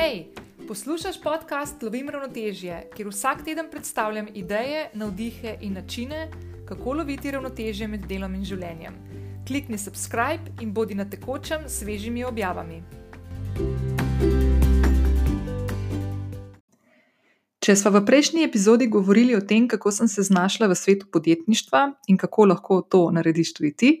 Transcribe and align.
Hej, 0.00 0.24
poslušaj 0.68 1.12
podcast 1.22 1.82
Lovim 1.82 2.08
ravnotežje, 2.08 2.76
kjer 2.96 3.08
vsak 3.08 3.42
teden 3.44 3.66
predstavljam 3.70 4.28
ideje, 4.34 4.86
navdihe 4.94 5.58
in 5.60 5.74
načine, 5.76 6.30
kako 6.68 6.92
loviti 6.92 7.30
ravnotežje 7.30 7.88
med 7.88 8.06
delom 8.08 8.34
in 8.34 8.44
življenjem. 8.44 8.96
Klikni 9.48 9.78
subscribe 9.78 10.54
in 10.64 10.72
bodi 10.72 10.96
na 10.96 11.04
tekočem 11.04 11.68
s 11.68 11.82
svežimi 11.82 12.24
objavami. 12.24 12.80
Če 17.60 17.76
smo 17.76 17.92
v 17.98 18.04
prejšnji 18.06 18.48
epizodi 18.48 18.88
govorili 18.88 19.36
o 19.36 19.44
tem, 19.44 19.68
kako 19.68 19.92
sem 19.92 20.08
se 20.08 20.22
znašla 20.22 20.72
v 20.72 20.80
svetu 20.80 21.12
podjetništva 21.12 21.84
in 22.08 22.16
kako 22.16 22.48
lahko 22.54 22.80
to 22.88 23.10
narediš 23.10 23.52
tudi 23.52 23.76
ti, 23.76 23.92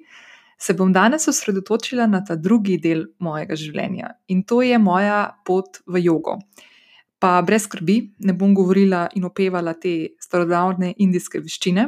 se 0.62 0.74
bom 0.74 0.92
danes 0.92 1.28
osredotočila 1.28 2.06
na 2.06 2.24
ta 2.24 2.36
drugi 2.36 2.76
del 2.78 3.06
mojega 3.18 3.56
življenja 3.56 4.12
in 4.28 4.42
to 4.44 4.60
je 4.62 4.78
moja 4.78 5.22
pot 5.46 5.80
v 5.86 6.02
jogo. 6.04 6.36
Pa 7.20 7.40
brez 7.44 7.66
skrbi, 7.66 7.96
ne 8.24 8.32
bom 8.32 8.54
govorila 8.56 9.06
in 9.16 9.26
opevala 9.28 9.74
te 9.76 10.16
starodavne 10.20 10.94
indijske 11.04 11.40
veščine, 11.40 11.86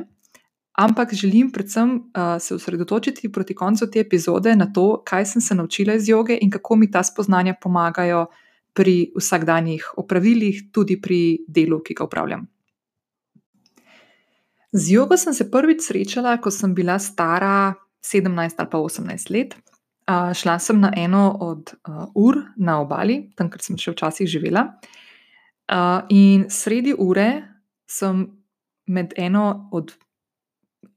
ampak 0.80 1.14
želim 1.16 1.50
predvsem 1.52 1.94
uh, 1.96 2.36
se 2.40 2.54
osredotočiti 2.54 3.32
proti 3.32 3.54
koncu 3.54 3.90
te 3.90 4.00
epizode 4.00 4.56
na 4.56 4.68
to, 4.72 5.02
kaj 5.04 5.26
sem 5.26 5.44
se 5.44 5.54
naučila 5.54 5.96
iz 5.96 6.08
joge 6.08 6.38
in 6.40 6.50
kako 6.50 6.76
mi 6.76 6.90
ta 6.90 7.02
spoznanja 7.04 7.54
pomagajo 7.60 8.26
pri 8.72 9.12
vsakdanjih 9.16 9.92
opravilih, 10.00 10.68
tudi 10.72 11.00
pri 11.00 11.44
delu, 11.48 11.80
ki 11.84 11.94
ga 11.94 12.04
upravljam. 12.04 12.46
Z 14.72 14.92
jogo 14.92 15.16
sem 15.16 15.34
se 15.36 15.50
prvič 15.50 15.84
srečala, 15.84 16.38
ko 16.40 16.50
sem 16.50 16.72
bila 16.74 16.96
stara 16.98 17.74
17 18.02 18.58
ali 18.58 18.70
pa 18.70 18.78
18 18.78 19.30
let. 19.30 19.56
Uh, 20.10 20.32
šla 20.34 20.58
sem 20.58 20.80
na 20.80 20.92
eno 20.96 21.36
od 21.40 21.74
uh, 21.88 22.06
ur 22.14 22.36
na 22.56 22.80
obali, 22.80 23.30
tam, 23.36 23.50
kjer 23.50 23.62
sem 23.62 23.78
še 23.78 23.94
včasih 23.94 24.28
živela. 24.28 24.66
Uh, 25.70 26.02
in 26.10 26.48
sredi 26.50 26.94
ure 26.98 27.28
sem 27.86 28.24
med 28.90 29.14
eno 29.16 29.68
od, 29.72 29.94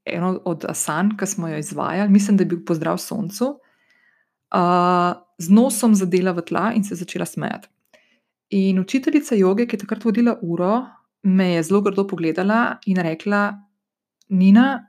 eno 0.04 0.34
od 0.44 0.66
asan, 0.68 1.14
ki 1.16 1.26
smo 1.26 1.52
jo 1.52 1.60
izvajali, 1.62 2.10
mislim, 2.12 2.36
da 2.36 2.42
je 2.42 2.50
bil 2.50 2.64
pozdrav 2.66 2.98
soncu, 2.98 3.52
uh, 3.54 5.14
z 5.38 5.54
nosom 5.54 5.94
zadela 5.94 6.34
v 6.34 6.42
tla 6.42 6.72
in 6.74 6.84
se 6.84 6.98
začela 6.98 7.26
smejati. 7.26 7.68
In 8.58 8.78
učiteljica 8.82 9.34
joge, 9.34 9.66
ki 9.66 9.76
je 9.76 9.84
takrat 9.86 10.04
vodila 10.04 10.36
uro, 10.42 10.82
me 11.22 11.52
je 11.54 11.62
zelo 11.62 11.80
grdo 11.80 12.06
pogledala 12.06 12.78
in 12.86 12.98
rekla: 13.02 13.54
Nina, 14.28 14.86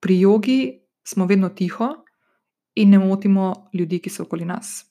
pri 0.00 0.20
jogi 0.20 0.77
smo 1.08 1.26
vedno 1.26 1.48
tiho 1.48 1.88
in 2.74 2.90
ne 2.90 2.98
motimo 2.98 3.70
ljudi, 3.74 3.98
ki 3.98 4.10
so 4.10 4.22
okoli 4.22 4.44
nas. 4.44 4.84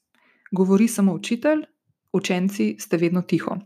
Govori 0.52 0.88
samo 0.88 1.14
učitelj, 1.14 1.62
učenci 2.14 2.76
ste 2.80 2.98
vedno 2.98 3.22
tiho. 3.22 3.58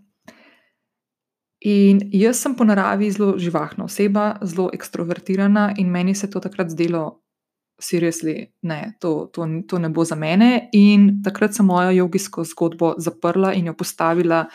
In 1.62 2.02
jaz 2.12 2.42
sem 2.42 2.56
po 2.58 2.66
naravi 2.66 3.12
zelo 3.12 3.36
živahna 3.38 3.86
oseba, 3.86 4.36
zelo 4.42 4.70
ekstrovertirana, 4.74 5.74
in 5.78 5.90
meni 5.94 6.16
se 6.16 6.30
to 6.30 6.40
takrat 6.42 6.70
zdelo, 6.74 7.22
seriously, 7.82 8.48
ne, 8.62 8.96
to, 9.00 9.30
to, 9.34 9.48
to 9.68 9.80
ne 9.80 9.90
bo 9.90 10.06
za 10.06 10.16
mene. 10.16 10.70
In 10.74 11.22
takrat 11.24 11.54
sem 11.54 11.66
mojo 11.66 11.92
jogijsko 11.92 12.44
zgodbo 12.50 12.94
zaprla 12.98 13.54
in 13.54 13.70
jo 13.70 13.74
postavila 13.78 14.46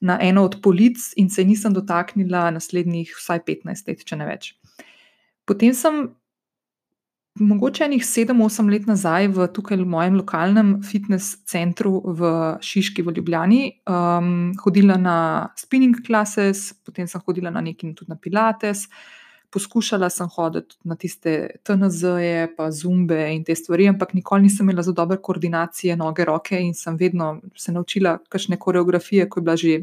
na 0.00 0.18
eno 0.20 0.44
od 0.44 0.58
polic, 0.62 1.12
in 1.16 1.30
se 1.30 1.44
nisem 1.44 1.76
dotaknila 1.76 2.50
naslednjih 2.50 3.14
vsaj 3.16 3.44
15 3.46 3.88
let, 3.88 4.04
če 4.04 4.16
ne 4.16 4.28
več. 4.28 4.54
Potem 5.46 5.76
sem 5.76 6.08
mogoče 7.38 7.84
enih 7.84 8.02
7-8 8.02 8.70
let 8.70 8.86
nazaj 8.86 9.28
v 9.28 9.46
tukaj 9.52 9.76
v 9.76 9.86
mojem 9.88 10.16
lokalnem 10.16 10.70
fitness 10.82 11.36
centru 11.44 12.00
v 12.04 12.30
Šiški 12.60 13.02
v 13.02 13.12
Ljubljani 13.16 13.60
um, 13.84 14.54
hodila 14.64 14.96
na 14.96 15.48
spinning 15.58 15.96
classes, 16.06 16.72
potem 16.84 17.08
sem 17.08 17.20
hodila 17.26 17.50
na 17.50 17.60
neki 17.60 17.92
tudi 17.94 18.10
na 18.10 18.16
Pilates. 18.16 18.86
Poskušala 19.52 20.08
sem 20.10 20.28
hoditi 20.32 20.76
na 20.84 20.96
tiste 20.96 21.60
TNZ-je, 21.64 22.48
pa 22.56 22.70
zumbe 22.70 23.18
in 23.34 23.44
te 23.44 23.54
stvari, 23.54 23.88
ampak 23.88 24.14
nikoli 24.14 24.48
nisem 24.48 24.66
imela 24.66 24.82
zelo 24.82 24.96
dobre 24.96 25.18
koordinacije 25.22 25.96
noge, 25.96 26.24
roke 26.24 26.60
in 26.60 26.74
sem 26.74 26.96
vedno 26.96 27.40
se 27.56 27.72
naučila 27.72 28.18
kakšne 28.28 28.56
koreografije, 28.56 29.28
ko 29.28 29.40
je 29.40 29.44
bila 29.44 29.56
že 29.56 29.76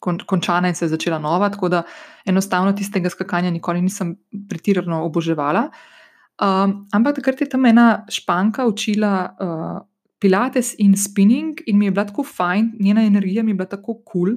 kon, 0.00 0.18
končana 0.18 0.68
in 0.68 0.74
se 0.74 0.84
je 0.84 0.94
začela 0.96 1.18
nova. 1.18 1.50
Tako 1.50 1.68
da 1.68 1.82
enostavno 2.24 2.72
tistega 2.72 3.10
skakanja 3.10 3.50
nikoli 3.50 3.82
nisem 3.82 4.16
pretirano 4.48 5.04
oboževala. 5.04 5.68
Uh, 5.70 5.92
Um, 6.36 6.84
ampak 6.92 7.16
takrat 7.16 7.40
je 7.40 7.48
tam 7.48 7.64
ena 7.64 8.04
španka 8.12 8.66
učila 8.68 9.12
uh, 9.40 9.78
pilates 10.20 10.74
in 10.78 10.96
spinning, 10.96 11.62
in 11.66 11.78
mi 11.78 11.88
je 11.88 11.90
bila 11.90 12.04
tako 12.04 12.24
fajn, 12.24 12.74
njena 12.80 13.04
energija 13.04 13.42
mi 13.42 13.50
je 13.50 13.54
bila 13.54 13.68
tako 13.68 13.94
kul, 13.94 14.36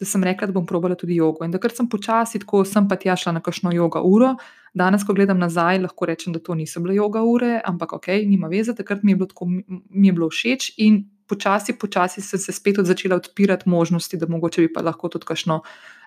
da 0.00 0.06
sem 0.06 0.22
rekla, 0.24 0.46
da 0.46 0.52
bom 0.52 0.66
probala 0.66 0.94
tudi 0.94 1.18
jogo. 1.18 1.44
In 1.44 1.52
takrat 1.52 1.76
sem 1.76 1.88
počasi, 1.90 2.40
tako 2.40 2.62
sem 2.64 2.86
pa 2.88 2.96
tja 2.96 3.16
šla 3.18 3.34
na 3.36 3.42
kakšno 3.44 3.72
jogo 3.74 4.00
uro. 4.06 4.34
Danes, 4.74 5.02
ko 5.04 5.12
gledam 5.14 5.38
nazaj, 5.42 5.82
lahko 5.82 6.06
rečem, 6.08 6.32
da 6.32 6.40
to 6.40 6.54
niso 6.54 6.80
bile 6.80 6.94
jogo 6.96 7.20
ure, 7.26 7.58
ampak 7.66 7.92
ok, 7.98 8.08
nima 8.30 8.48
veze, 8.48 8.72
takrat 8.76 9.02
mi 9.02 9.12
je 9.12 9.20
bilo, 9.20 9.28
tako, 9.28 9.50
mi 9.50 10.08
je 10.08 10.14
bilo 10.16 10.30
všeč 10.30 10.70
in 10.78 11.02
počasi, 11.28 11.76
počasi 11.78 12.22
sem 12.22 12.40
se 12.40 12.52
spet 12.52 12.80
začela 12.86 13.18
odpirati 13.20 13.68
možnosti, 13.68 14.16
da 14.16 14.30
mogoče 14.30 14.64
bi 14.64 14.72
pa 14.72 14.86
lahko 14.86 15.10
tudi 15.10 15.26
kakšno 15.26 15.60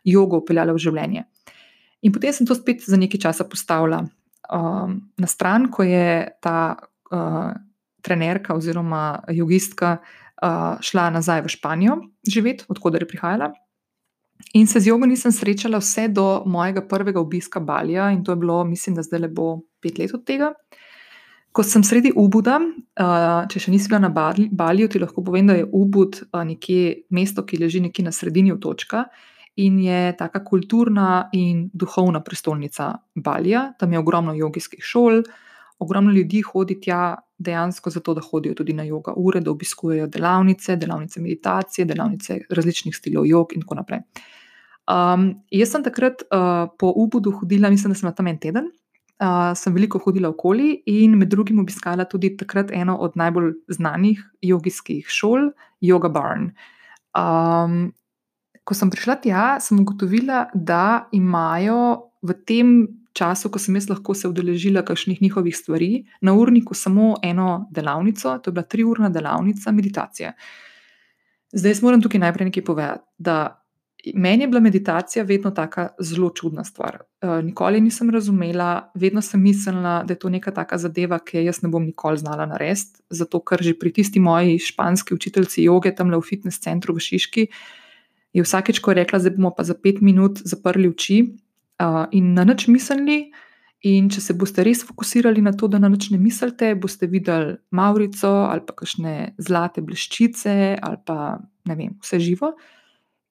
jogo 0.07 0.39
upeljala 0.41 0.73
v 0.73 0.81
življenje. 0.87 1.27
In 2.03 2.11
potem 2.11 2.33
sem 2.33 2.47
to 2.47 2.55
spet 2.55 2.81
za 2.87 2.97
nekaj 2.99 3.27
časa 3.27 3.45
postavila 3.47 4.01
um, 4.51 4.99
na 5.17 5.27
stran, 5.27 5.69
ko 5.71 5.83
je 5.83 6.27
ta 6.41 6.75
uh, 7.11 7.51
trenerka 8.01 8.55
oziroma 8.55 9.23
jogistka 9.29 9.97
uh, 9.97 10.79
šla 10.81 11.09
nazaj 11.09 11.41
v 11.41 11.51
Španijo 11.55 11.99
živeti, 12.27 12.65
odkuder 12.67 13.01
je 13.01 13.07
prihajala. 13.07 13.53
In 14.53 14.67
se 14.67 14.79
z 14.79 14.87
jogo 14.87 15.07
nisem 15.07 15.31
srečala 15.31 15.79
vse 15.79 16.07
do 16.07 16.43
mojega 16.45 16.81
prvega 16.87 17.19
obiska 17.19 17.59
Balija, 17.59 18.11
in 18.11 18.23
to 18.23 18.31
je 18.31 18.35
bilo, 18.35 18.63
mislim, 18.63 18.95
da 18.95 19.01
zdaj 19.01 19.19
le 19.19 19.27
bo 19.27 19.61
pet 19.81 19.97
let 19.97 20.13
od 20.13 20.25
tega. 20.25 20.51
Ko 21.53 21.63
sem 21.63 21.83
sredi 21.83 22.11
Ubuda, 22.15 22.57
uh, 22.59 23.45
če 23.49 23.59
še 23.59 23.71
nisi 23.71 23.87
bila 23.87 24.01
na 24.07 24.09
Baliju, 24.51 24.89
ti 24.89 24.99
lahko 24.99 25.23
povem, 25.23 25.47
da 25.47 25.59
je 25.59 25.67
Ubud 25.69 26.17
uh, 26.25 26.41
nekje 26.43 27.05
mesto, 27.13 27.45
ki 27.45 27.61
leži 27.61 27.83
nekje 27.85 28.05
na 28.05 28.11
sredini 28.11 28.51
otočka 28.51 29.05
in 29.55 29.79
je 29.79 30.15
taka 30.17 30.43
kulturna 30.45 31.29
in 31.31 31.69
duhovna 31.73 32.23
prestolnica 32.23 32.93
Balija. 33.15 33.73
Tam 33.79 33.93
je 33.93 33.99
ogromno 33.99 34.33
jogijskih 34.33 34.83
šol, 34.83 35.21
ogromno 35.79 36.11
ljudi 36.11 36.41
hodi 36.41 36.79
tja 36.81 37.15
dejansko 37.37 37.89
zato, 37.89 38.13
da 38.13 38.21
hodijo 38.21 38.55
tudi 38.55 38.73
na 38.73 38.83
jogo 38.83 39.13
ure, 39.17 39.39
da 39.39 39.51
obiskujejo 39.51 40.07
delavnice, 40.07 40.75
delavnice 40.75 41.21
meditacije, 41.21 41.85
delavnice 41.85 42.39
različnih 42.49 42.95
stilov 42.95 43.27
jog 43.27 43.53
in 43.55 43.61
tako 43.61 43.75
naprej. 43.81 43.99
Um, 44.83 45.29
jaz 45.51 45.71
sem 45.71 45.83
takrat 45.83 46.25
uh, 46.27 46.69
po 46.79 46.91
Ubudu 46.95 47.31
hodila, 47.31 47.69
mislim, 47.69 47.93
da 47.93 47.99
sem 47.99 48.15
tam 48.15 48.27
en 48.27 48.39
teden. 48.39 48.71
Uh, 49.21 49.53
sem 49.55 49.73
veliko 49.73 49.99
hodila 50.03 50.29
okoli 50.33 50.81
in 50.89 51.13
med 51.17 51.29
drugim 51.31 51.59
obiskala 51.61 52.03
tudi 52.09 52.33
takrat 52.37 52.71
eno 52.71 52.97
od 52.97 53.13
najbolj 53.15 53.53
znanih 53.71 54.23
jogijskih 54.41 55.07
šol, 55.07 55.51
Yoga 55.81 56.09
Barn. 56.11 56.49
Um, 57.15 57.93
ko 58.63 58.75
sem 58.75 58.91
prišla 58.91 59.15
tja, 59.23 59.45
sem 59.59 59.79
ugotovila, 59.79 60.47
da 60.53 61.07
imajo 61.11 62.11
v 62.23 62.35
tem 62.47 62.67
času, 63.13 63.51
ko 63.51 63.61
sem 63.61 63.75
jaz 63.77 63.89
lahko 63.91 64.15
se 64.17 64.27
udeležila 64.27 64.85
kakšnih 64.85 65.21
njihovih 65.21 65.55
stvari, 65.57 66.05
na 66.21 66.33
urniku 66.33 66.73
samo 66.73 67.15
eno 67.23 67.67
delavnico, 67.71 68.37
to 68.39 68.49
je 68.49 68.53
bila 68.53 68.63
triurna 68.63 69.09
delavnica 69.09 69.71
meditacije. 69.71 70.33
Zdaj, 71.53 71.83
moram 71.85 72.01
tukaj 72.01 72.23
najprej 72.23 72.49
nekaj 72.49 72.63
povedati. 72.65 73.59
Meni 74.19 74.43
je 74.43 74.47
bila 74.47 74.59
meditacija 74.59 75.23
vedno 75.23 75.51
tako 75.51 75.85
zelo 75.99 76.29
čudna 76.35 76.63
stvar. 76.63 76.97
Uh, 77.21 77.43
nikoli 77.45 77.79
nisem 77.81 78.09
razumela, 78.09 78.91
vedno 78.95 79.21
sem 79.21 79.41
mislila, 79.41 80.01
da 80.03 80.13
je 80.13 80.19
to 80.19 80.29
neka 80.29 80.51
taka 80.51 80.77
zadeva, 80.77 81.19
ki 81.19 81.45
jaz 81.45 81.61
ne 81.63 81.69
bom 81.69 81.85
nikoli 81.85 82.17
znala 82.17 82.45
narediti. 82.45 82.99
Zato, 83.09 83.39
ker 83.39 83.63
že 83.63 83.77
pri 83.79 83.93
tisti 83.93 84.19
moji 84.19 84.59
španski 84.59 85.13
učiteljici 85.13 85.63
joge 85.63 85.95
tam 85.95 86.11
v 86.11 86.19
fitness 86.21 86.59
centru 86.59 86.97
v 86.97 86.99
Šiški, 86.99 87.47
uh, 87.47 87.82
je 88.33 88.43
vsakeč, 88.43 88.81
ko 88.81 88.91
je 88.91 89.01
rekla, 89.03 89.19
da 89.19 89.31
bomo 89.33 89.53
pa 89.55 89.63
za 89.63 89.75
pet 89.77 90.01
minut 90.01 90.41
zaprli 90.43 90.89
oči 90.89 91.21
uh, 91.23 92.05
in 92.11 92.33
na 92.33 92.45
nič 92.49 92.67
mislili. 92.67 93.31
In 93.83 94.07
če 94.07 94.21
se 94.23 94.33
boste 94.39 94.63
res 94.63 94.85
fokusirali 94.87 95.41
na 95.43 95.51
to, 95.51 95.67
da 95.67 95.79
na 95.79 95.89
nič 95.91 96.07
ne 96.13 96.17
mislite, 96.17 96.71
boste 96.79 97.07
videli 97.11 97.57
Maurico 97.75 98.31
ali 98.47 98.63
pa 98.63 98.75
kakšne 98.79 99.35
zlate 99.37 99.83
bleščice 99.83 100.79
ali 100.79 100.99
pa 101.03 101.41
ne 101.67 101.75
vem, 101.75 101.97
vse 101.99 102.19
živo. 102.23 102.53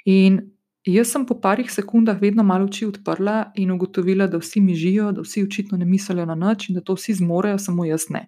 In 0.04 0.42
jaz 0.84 1.14
sem 1.14 1.24
po 1.24 1.38
parih 1.40 1.70
sekundah 1.72 2.20
vedno 2.20 2.44
malo 2.44 2.68
oči 2.68 2.84
odprla 2.84 3.54
in 3.56 3.72
ugotovila, 3.72 4.28
da 4.28 4.42
vsi 4.42 4.60
mi 4.60 4.76
živijo, 4.76 5.12
da 5.16 5.24
vsi 5.24 5.46
očitno 5.46 5.80
ne 5.80 5.88
mislijo 5.88 6.28
na 6.28 6.36
nič 6.36 6.68
in 6.68 6.76
da 6.76 6.84
to 6.84 6.98
vsi 7.00 7.16
zmorejo, 7.22 7.56
samo 7.58 7.88
jaz 7.88 8.10
ne. 8.12 8.26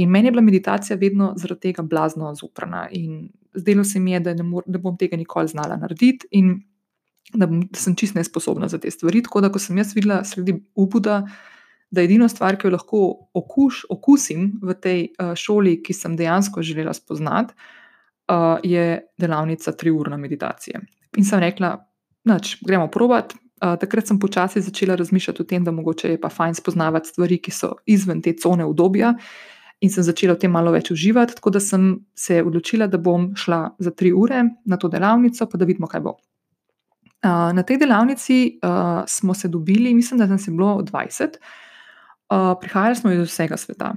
In 0.00 0.08
meni 0.08 0.30
je 0.30 0.32
bila 0.32 0.42
meditacija 0.42 0.96
vedno 0.96 1.34
zaradi 1.36 1.68
tega 1.68 1.82
blazno 1.84 2.32
zoprna. 2.34 2.86
In 2.96 3.28
zdelo 3.54 3.84
se 3.84 4.00
mi 4.00 4.12
je, 4.12 4.20
da 4.20 4.34
ne, 4.34 4.42
mor, 4.42 4.62
da 4.66 4.78
bom 4.78 4.96
tega 4.98 5.16
nikoli 5.16 5.48
znala 5.48 5.76
narediti 5.76 6.28
in 6.30 6.54
da, 7.34 7.46
bom, 7.46 7.62
da 7.70 7.78
sem 7.78 7.96
čist 7.96 8.14
nesposobna 8.14 8.68
za 8.68 8.78
te 8.78 8.90
stvari. 8.90 9.22
Tako 9.22 9.40
da, 9.40 9.50
ko 9.52 9.60
sem 9.62 9.78
jaz 9.78 9.94
videla 9.96 10.22
sredi 10.24 10.56
ubuda, 10.74 11.22
da 11.92 12.00
je 12.00 12.08
edina 12.08 12.28
stvar, 12.28 12.56
ki 12.56 12.66
jo 12.66 12.72
lahko 12.72 13.02
okuš, 13.36 13.84
okusim 13.92 14.48
v 14.62 14.74
tej 14.80 15.04
uh, 15.12 15.34
šoli, 15.36 15.76
ki 15.84 15.94
sem 15.96 16.16
dejansko 16.16 16.64
želela 16.64 16.94
spoznati, 16.96 17.54
uh, 18.32 18.56
je 18.64 19.02
delavnica 19.20 19.72
triurna 19.76 20.16
meditacije. 20.16 20.80
In 21.20 21.28
sem 21.28 21.40
rekla, 21.40 21.76
noč, 22.24 22.56
gremo 22.64 22.88
provat. 22.90 23.34
Uh, 23.62 23.76
takrat 23.78 24.08
sem 24.08 24.18
počasi 24.18 24.64
začela 24.64 24.96
razmišljati 24.98 25.42
o 25.42 25.46
tem, 25.46 25.64
da 25.64 25.70
mogoče 25.70 26.14
je 26.14 26.20
pa 26.20 26.32
fajn 26.32 26.56
spoznavati 26.58 27.12
stvari, 27.12 27.38
ki 27.38 27.52
so 27.54 27.74
izven 27.86 28.22
te 28.22 28.32
cone 28.40 28.64
obdobja. 28.64 29.12
In 29.82 29.90
sem 29.90 30.04
začela 30.06 30.36
v 30.36 30.44
tem 30.44 30.52
malo 30.54 30.70
več 30.70 30.92
uživati, 30.94 31.34
tako 31.38 31.50
da 31.56 31.60
sem 31.60 31.96
se 32.14 32.38
odločila, 32.42 32.86
da 32.86 33.00
bom 33.02 33.32
šla 33.34 33.64
za 33.82 33.90
tri 33.90 34.12
ure 34.14 34.44
na 34.64 34.78
to 34.78 34.88
delavnico, 34.88 35.48
pa 35.50 35.58
da 35.58 35.66
vidimo, 35.66 35.90
kaj 35.90 36.04
bo. 36.04 36.14
Uh, 37.22 37.50
na 37.54 37.62
tej 37.66 37.80
delavnici 37.82 38.38
uh, 38.62 39.02
smo 39.06 39.34
se 39.34 39.50
dobili, 39.50 39.94
mislim, 39.94 40.22
da 40.22 40.26
nas 40.26 40.46
je 40.46 40.54
bilo 40.54 40.78
20, 40.86 41.36
uh, 42.30 42.54
prihajali 42.60 42.96
smo 42.96 43.12
iz 43.12 43.26
vsega 43.26 43.58
sveta. 43.58 43.92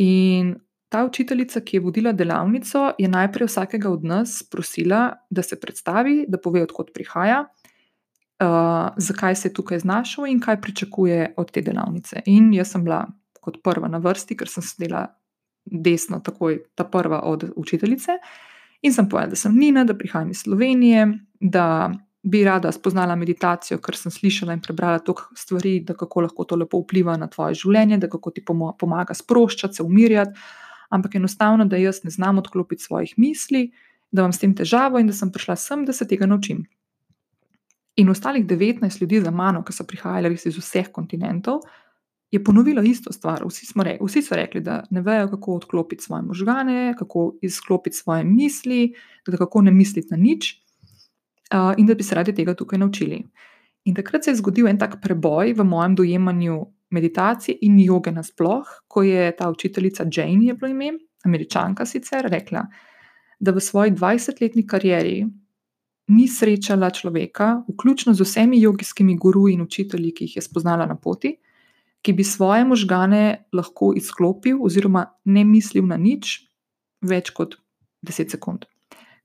In 0.00 0.56
ta 0.88 1.04
učiteljica, 1.04 1.60
ki 1.60 1.76
je 1.76 1.84
vodila 1.84 2.12
delavnico, 2.12 2.90
je 2.98 3.08
najprej 3.08 3.46
vsakega 3.46 3.92
od 3.92 4.04
nas 4.04 4.42
prosila, 4.42 5.12
da 5.30 5.42
se 5.42 5.60
predstavi, 5.60 6.24
da 6.28 6.40
pove, 6.40 6.62
odkot 6.64 6.90
prihaja, 6.94 7.44
uh, 7.44 8.88
zakaj 8.96 9.36
se 9.36 9.48
je 9.48 9.54
tukaj 9.54 9.84
znašel 9.84 10.26
in 10.26 10.40
kaj 10.40 10.60
pričakuje 10.60 11.34
od 11.36 11.50
te 11.52 11.62
delavnice. 11.62 12.22
In 12.26 12.54
jaz 12.54 12.72
sem 12.72 12.84
bila 12.84 13.06
kot 13.40 13.60
prva 13.64 13.88
na 13.88 13.98
vrsti, 13.98 14.36
ker 14.36 14.48
sem 14.48 14.64
sedela 14.64 15.06
desno, 15.64 16.20
takoj 16.24 16.60
ta 16.74 16.84
prva 16.84 17.22
od 17.28 17.50
učiteljice. 17.56 18.18
In 18.82 18.94
sem 18.96 19.08
povedala, 19.08 19.34
da 19.34 19.36
sem 19.36 19.56
Nina, 19.56 19.84
da 19.84 19.96
prihajam 19.96 20.30
iz 20.30 20.44
Slovenije, 20.44 21.06
da 21.40 21.90
bi 22.22 22.44
rada 22.44 22.72
spoznala 22.72 23.16
meditacijo, 23.16 23.78
ker 23.80 23.96
sem 23.96 24.12
slišala 24.12 24.52
in 24.56 24.60
prebrala 24.60 25.00
toliko 25.00 25.36
stvari, 25.36 25.78
da 25.84 25.94
kako 25.96 26.26
lahko 26.26 26.44
to 26.44 26.56
lepo 26.56 26.80
vpliva 26.80 27.16
na 27.16 27.28
tvoje 27.28 27.56
življenje, 27.62 27.98
da 28.00 28.08
kako 28.12 28.32
ti 28.36 28.44
pomaga 28.44 29.16
sproščati, 29.16 29.80
se 29.80 29.82
umirjati 29.82 30.36
ampak 30.90 31.14
enostavno, 31.14 31.64
da 31.64 31.76
jaz 31.76 32.04
ne 32.04 32.10
znam 32.10 32.38
odklopiti 32.38 32.82
svojih 32.82 33.14
misli, 33.16 33.70
da 34.10 34.22
imam 34.22 34.32
s 34.32 34.42
tem 34.42 34.54
težavo 34.56 34.98
in 34.98 35.06
da 35.06 35.14
sem 35.14 35.30
prišla 35.32 35.56
sem, 35.56 35.84
da 35.86 35.92
se 35.92 36.06
tega 36.08 36.26
naučim. 36.26 36.64
In 37.96 38.10
ostalih 38.10 38.46
19 38.46 39.00
ljudi 39.00 39.20
za 39.20 39.30
mano, 39.30 39.62
ki 39.64 39.72
so 39.72 39.86
prihajali 39.86 40.32
res 40.34 40.46
iz 40.46 40.58
vseh 40.58 40.90
kontinentov, 40.92 41.62
je 42.30 42.44
ponovilo 42.44 42.82
isto 42.82 43.12
stvar. 43.12 43.42
Vsi, 43.46 43.66
re, 43.82 43.98
vsi 44.00 44.22
so 44.22 44.34
rekli, 44.34 44.60
da 44.60 44.84
ne 44.90 45.02
vejo, 45.02 45.28
kako 45.28 45.54
odklopiti 45.54 46.02
svoje 46.02 46.22
možgane, 46.22 46.94
kako 46.98 47.34
izklopiti 47.42 47.96
svoje 47.96 48.24
misli, 48.24 48.94
da 49.26 49.36
kako 49.36 49.62
ne 49.62 49.70
misliti 49.70 50.08
na 50.10 50.16
nič, 50.16 50.62
uh, 51.54 51.74
in 51.78 51.86
da 51.86 51.94
bi 51.94 52.02
se 52.02 52.14
radi 52.14 52.34
tega 52.34 52.54
tukaj 52.54 52.78
naučili. 52.78 53.22
In 53.84 53.94
takrat 53.94 54.24
se 54.24 54.30
je 54.30 54.36
zgodil 54.36 54.68
en 54.68 54.78
tak 54.78 55.00
preboj 55.02 55.52
v 55.52 55.64
mojem 55.64 55.94
dojemanju 55.94 56.66
meditacije 56.90 57.58
in 57.60 57.80
joge 57.80 58.12
nasploh, 58.12 58.66
ko 58.88 59.02
je 59.02 59.36
ta 59.36 59.50
učiteljica 59.50 60.06
Jane, 60.12 60.44
je 60.44 60.54
bilo 60.54 60.70
ime, 60.70 60.92
američanka 61.24 61.86
sicer, 61.86 62.26
rekla, 62.30 62.66
da 63.40 63.52
v 63.52 63.60
svoji 63.60 63.90
20-letni 63.90 64.66
karieri 64.66 65.26
ni 66.08 66.28
srečala 66.28 66.90
človeka, 66.90 67.62
vključno 67.68 68.14
z 68.14 68.20
vsemi 68.20 68.60
jogijskimi 68.60 69.16
guruji 69.16 69.54
in 69.54 69.62
učitelji, 69.62 70.14
ki 70.14 70.24
jih 70.24 70.36
je 70.36 70.42
spoznala 70.42 70.86
na 70.86 70.96
poti, 70.96 71.36
ki 72.02 72.12
bi 72.16 72.24
svoje 72.24 72.64
možgane 72.64 73.44
lahko 73.52 73.92
izklopil 73.96 74.62
oziroma 74.64 75.06
ne 75.24 75.44
mislil 75.44 75.86
na 75.86 75.96
nič 76.00 76.38
več 77.00 77.30
kot 77.36 77.56
10 78.06 78.32
sekund. 78.32 78.66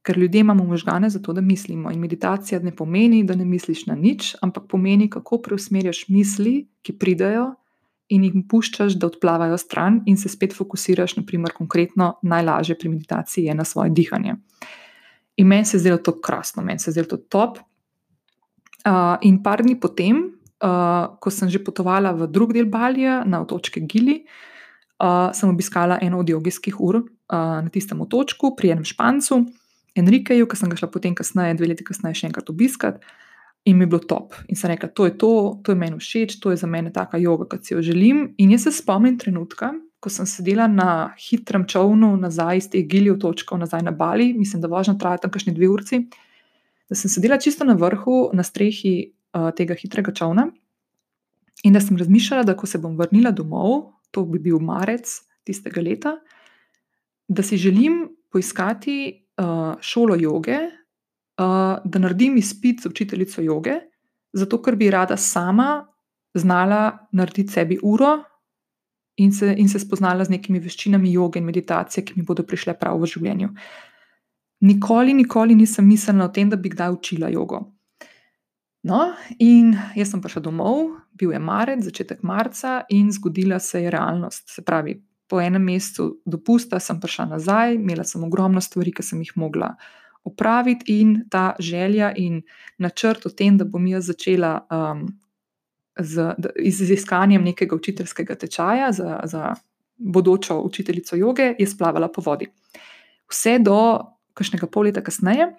Ker 0.05 0.17
ljudje 0.17 0.43
imamo 0.43 0.63
možgane 0.63 1.09
zato, 1.09 1.33
da 1.33 1.41
mislimo. 1.41 1.91
In 1.91 1.99
meditacija 1.99 2.59
ne 2.59 2.75
pomeni, 2.75 3.23
da 3.23 3.35
ne 3.35 3.45
misliš 3.45 3.85
na 3.89 3.95
nič, 3.95 4.35
ampak 4.41 4.67
pomeni, 4.69 5.09
kako 5.09 5.39
preusmerjaš 5.41 6.05
misli, 6.13 6.67
ki 6.85 6.93
pridejo 6.99 7.55
in 8.13 8.23
jih 8.27 8.35
puščaš, 8.49 8.99
da 9.01 9.09
odplavajo 9.09 9.57
stran, 9.57 10.03
in 10.05 10.17
se 10.17 10.29
spet 10.29 10.53
fokusiraš, 10.53 11.15
naprimer, 11.17 11.55
konkretno, 11.57 12.19
najlažje 12.21 12.77
pri 12.77 12.91
meditaciji 12.93 13.47
je 13.47 13.55
na 13.57 13.65
svoje 13.65 13.89
dihanje. 13.97 14.35
In 15.41 15.47
meni 15.47 15.65
se 15.65 15.77
je 15.77 15.81
zdelo 15.81 15.97
to 15.97 16.13
krasno, 16.21 16.63
meni 16.63 16.79
se 16.79 16.91
je 16.91 16.99
zdelo 16.99 17.07
to 17.15 17.17
top. 17.17 17.57
Uh, 18.85 19.17
in 19.25 19.41
par 19.43 19.63
dni 19.65 19.79
potem, 19.79 20.34
uh, 20.63 21.17
ko 21.19 21.31
sem 21.31 21.49
že 21.49 21.63
potovala 21.63 22.13
v 22.15 22.27
drug 22.31 22.53
del 22.53 22.69
Balija, 22.69 23.23
na 23.25 23.41
otočke 23.41 23.81
Gili, 23.83 24.23
uh, 25.01 25.31
sem 25.33 25.49
obiskala 25.49 25.99
eno 26.01 26.19
od 26.19 26.29
jogijskih 26.29 26.79
ur 26.79 27.01
uh, 27.01 27.05
na 27.61 27.69
tistem 27.71 28.01
otočku, 28.01 28.55
pri 28.55 28.75
enem 28.77 28.87
špancu. 28.87 29.43
Enrikeju, 29.95 30.47
ki 30.47 30.57
sem 30.59 30.71
ga 30.71 30.79
šla 30.79 30.91
potem, 30.91 31.15
kasneje, 31.15 31.55
dve 31.55 31.71
leti 31.71 31.87
kasneje, 31.87 32.19
še 32.19 32.27
enkrat 32.31 32.51
obiskati. 32.51 32.99
In 33.65 33.79
mi 33.79 33.87
je 33.87 33.95
bilo 33.95 34.03
top. 34.05 34.35
In 34.51 34.59
sem 34.59 34.69
rekla, 34.69 34.91
to 34.93 35.07
je 35.07 35.15
to, 35.17 35.57
to 35.65 35.73
je 35.73 35.79
meni 35.79 35.97
všeč, 35.97 36.37
to 36.37 36.51
je 36.53 36.59
za 36.61 36.67
mene 36.69 36.91
taka 36.93 37.17
joga, 37.17 37.47
kot 37.49 37.65
si 37.65 37.73
jo 37.73 37.81
želim. 37.81 38.35
In 38.37 38.51
jaz 38.53 38.67
se 38.67 38.75
spomnim 38.77 39.15
trenutka, 39.17 39.71
ko 39.97 40.11
sem 40.13 40.27
sedela 40.29 40.67
na 40.69 41.15
hitrem 41.17 41.65
čovnu 41.65 42.11
nazaj 42.21 42.61
iz 42.61 42.67
teh 42.69 42.85
giljev 42.85 43.17
točkov 43.23 43.57
nazaj 43.57 43.81
na 43.87 43.89
Bali, 43.89 44.35
mislim, 44.37 44.61
da 44.61 44.69
vožnja 44.69 44.93
traja 45.01 45.23
tam 45.23 45.33
kakšni 45.33 45.55
dve 45.57 45.71
urci, 45.73 46.03
da 46.85 46.97
sem 46.99 47.09
sedela 47.09 47.39
čisto 47.41 47.65
na 47.65 47.73
vrhu, 47.73 48.29
na 48.37 48.45
strehi 48.45 49.14
uh, 49.35 49.51
tega 49.55 49.75
hitrega 49.75 50.13
čovna 50.15 50.47
in 51.63 51.73
da 51.73 51.81
sem 51.81 51.97
razmišljala, 51.97 52.43
da 52.43 52.55
ko 52.57 52.67
se 52.67 52.77
bom 52.77 52.97
vrnila 52.97 53.31
domov, 53.31 53.91
to 54.11 54.25
bi 54.25 54.39
bil 54.39 54.59
marec 54.59 55.09
tistega 55.45 55.81
leta, 55.81 56.15
da 57.27 57.43
si 57.43 57.57
želim 57.57 58.05
poiskati 58.31 59.25
uh, 59.41 59.73
šolo 59.81 60.15
joge, 60.19 60.57
uh, 60.67 61.81
da 61.83 61.99
naredim 61.99 62.37
izpit 62.37 62.83
za 62.83 62.89
učiteljico 62.89 63.41
joge, 63.41 63.79
zato 64.33 64.61
ker 64.61 64.75
bi 64.75 64.91
rada 64.91 65.17
sama 65.17 65.87
znala 66.33 67.07
narediti 67.11 67.53
sebi 67.53 67.79
uro 67.83 68.19
in 69.15 69.31
se, 69.31 69.55
in 69.57 69.69
se 69.69 69.79
spoznala 69.79 70.25
z 70.25 70.29
nekimi 70.29 70.59
veščinami 70.59 71.13
joge 71.13 71.39
in 71.39 71.45
meditacije, 71.45 72.03
ki 72.05 72.13
mi 72.17 72.25
bodo 72.27 72.43
prišle 72.43 72.75
prav 72.79 72.99
v 73.01 73.09
življenju. 73.09 73.49
Nikoli, 74.65 75.13
nikoli 75.13 75.55
nisem 75.55 75.87
mislila 75.87 76.27
o 76.27 76.33
tem, 76.33 76.49
da 76.49 76.59
bi 76.59 76.69
kdaj 76.69 76.91
učila 76.91 77.29
jogo. 77.31 77.74
No, 78.85 79.15
in 79.41 79.73
jaz 79.97 80.11
sem 80.13 80.21
prišla 80.21 80.43
domov, 80.45 80.91
bil 81.17 81.31
je 81.33 81.41
marec, 81.41 81.81
začetek 81.87 82.21
marca, 82.21 82.83
in 82.93 83.09
zgodila 83.11 83.57
se 83.59 83.81
je 83.81 83.91
realnost. 83.91 84.45
Se 84.53 84.61
pravi, 84.61 84.99
po 85.27 85.39
enem 85.41 85.63
mesecu 85.65 86.19
dopusta 86.25 86.79
sem 86.79 86.99
prišla 87.01 87.25
nazaj, 87.33 87.79
imela 87.79 88.05
sem 88.05 88.23
ogromno 88.23 88.61
stvari, 88.61 88.93
ki 88.93 89.03
sem 89.03 89.23
jih 89.25 89.33
mogla 89.41 89.71
opraviti, 90.25 90.99
in 91.01 91.15
ta 91.29 91.55
želja 91.59 92.11
in 92.17 92.43
načrt 92.77 93.25
o 93.25 93.33
tem, 93.33 93.57
da 93.57 93.65
bom 93.65 93.87
jaz 93.89 94.05
začela 94.11 94.53
um, 94.69 95.05
z, 95.97 96.35
z 96.69 96.91
iskanjem 96.93 97.43
nekega 97.43 97.75
učiteljskega 97.75 98.35
tečaja 98.35 98.91
za, 98.91 99.19
za 99.25 99.53
bodočo 99.97 100.59
učiteljico 100.61 101.15
joge, 101.15 101.53
je 101.59 101.67
splavala 101.67 102.11
po 102.11 102.21
vodi. 102.25 102.51
Vse 103.31 103.57
do 103.59 103.77
kakšnega 104.33 104.67
pol 104.69 104.91
leta 104.91 105.01
kasneje. 105.01 105.53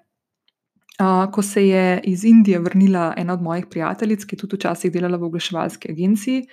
Ko 1.33 1.43
se 1.43 1.67
je 1.69 2.01
iz 2.05 2.25
Indije 2.25 2.59
vrnila 2.59 3.15
ena 3.17 3.33
od 3.33 3.43
mojih 3.43 3.67
prijateljic, 3.71 4.25
ki 4.25 4.35
je 4.35 4.39
tudi 4.39 4.57
včasih 4.57 4.93
delala 4.93 5.17
v 5.17 5.29
oglaševalski 5.29 5.91
agenciji, 5.93 6.47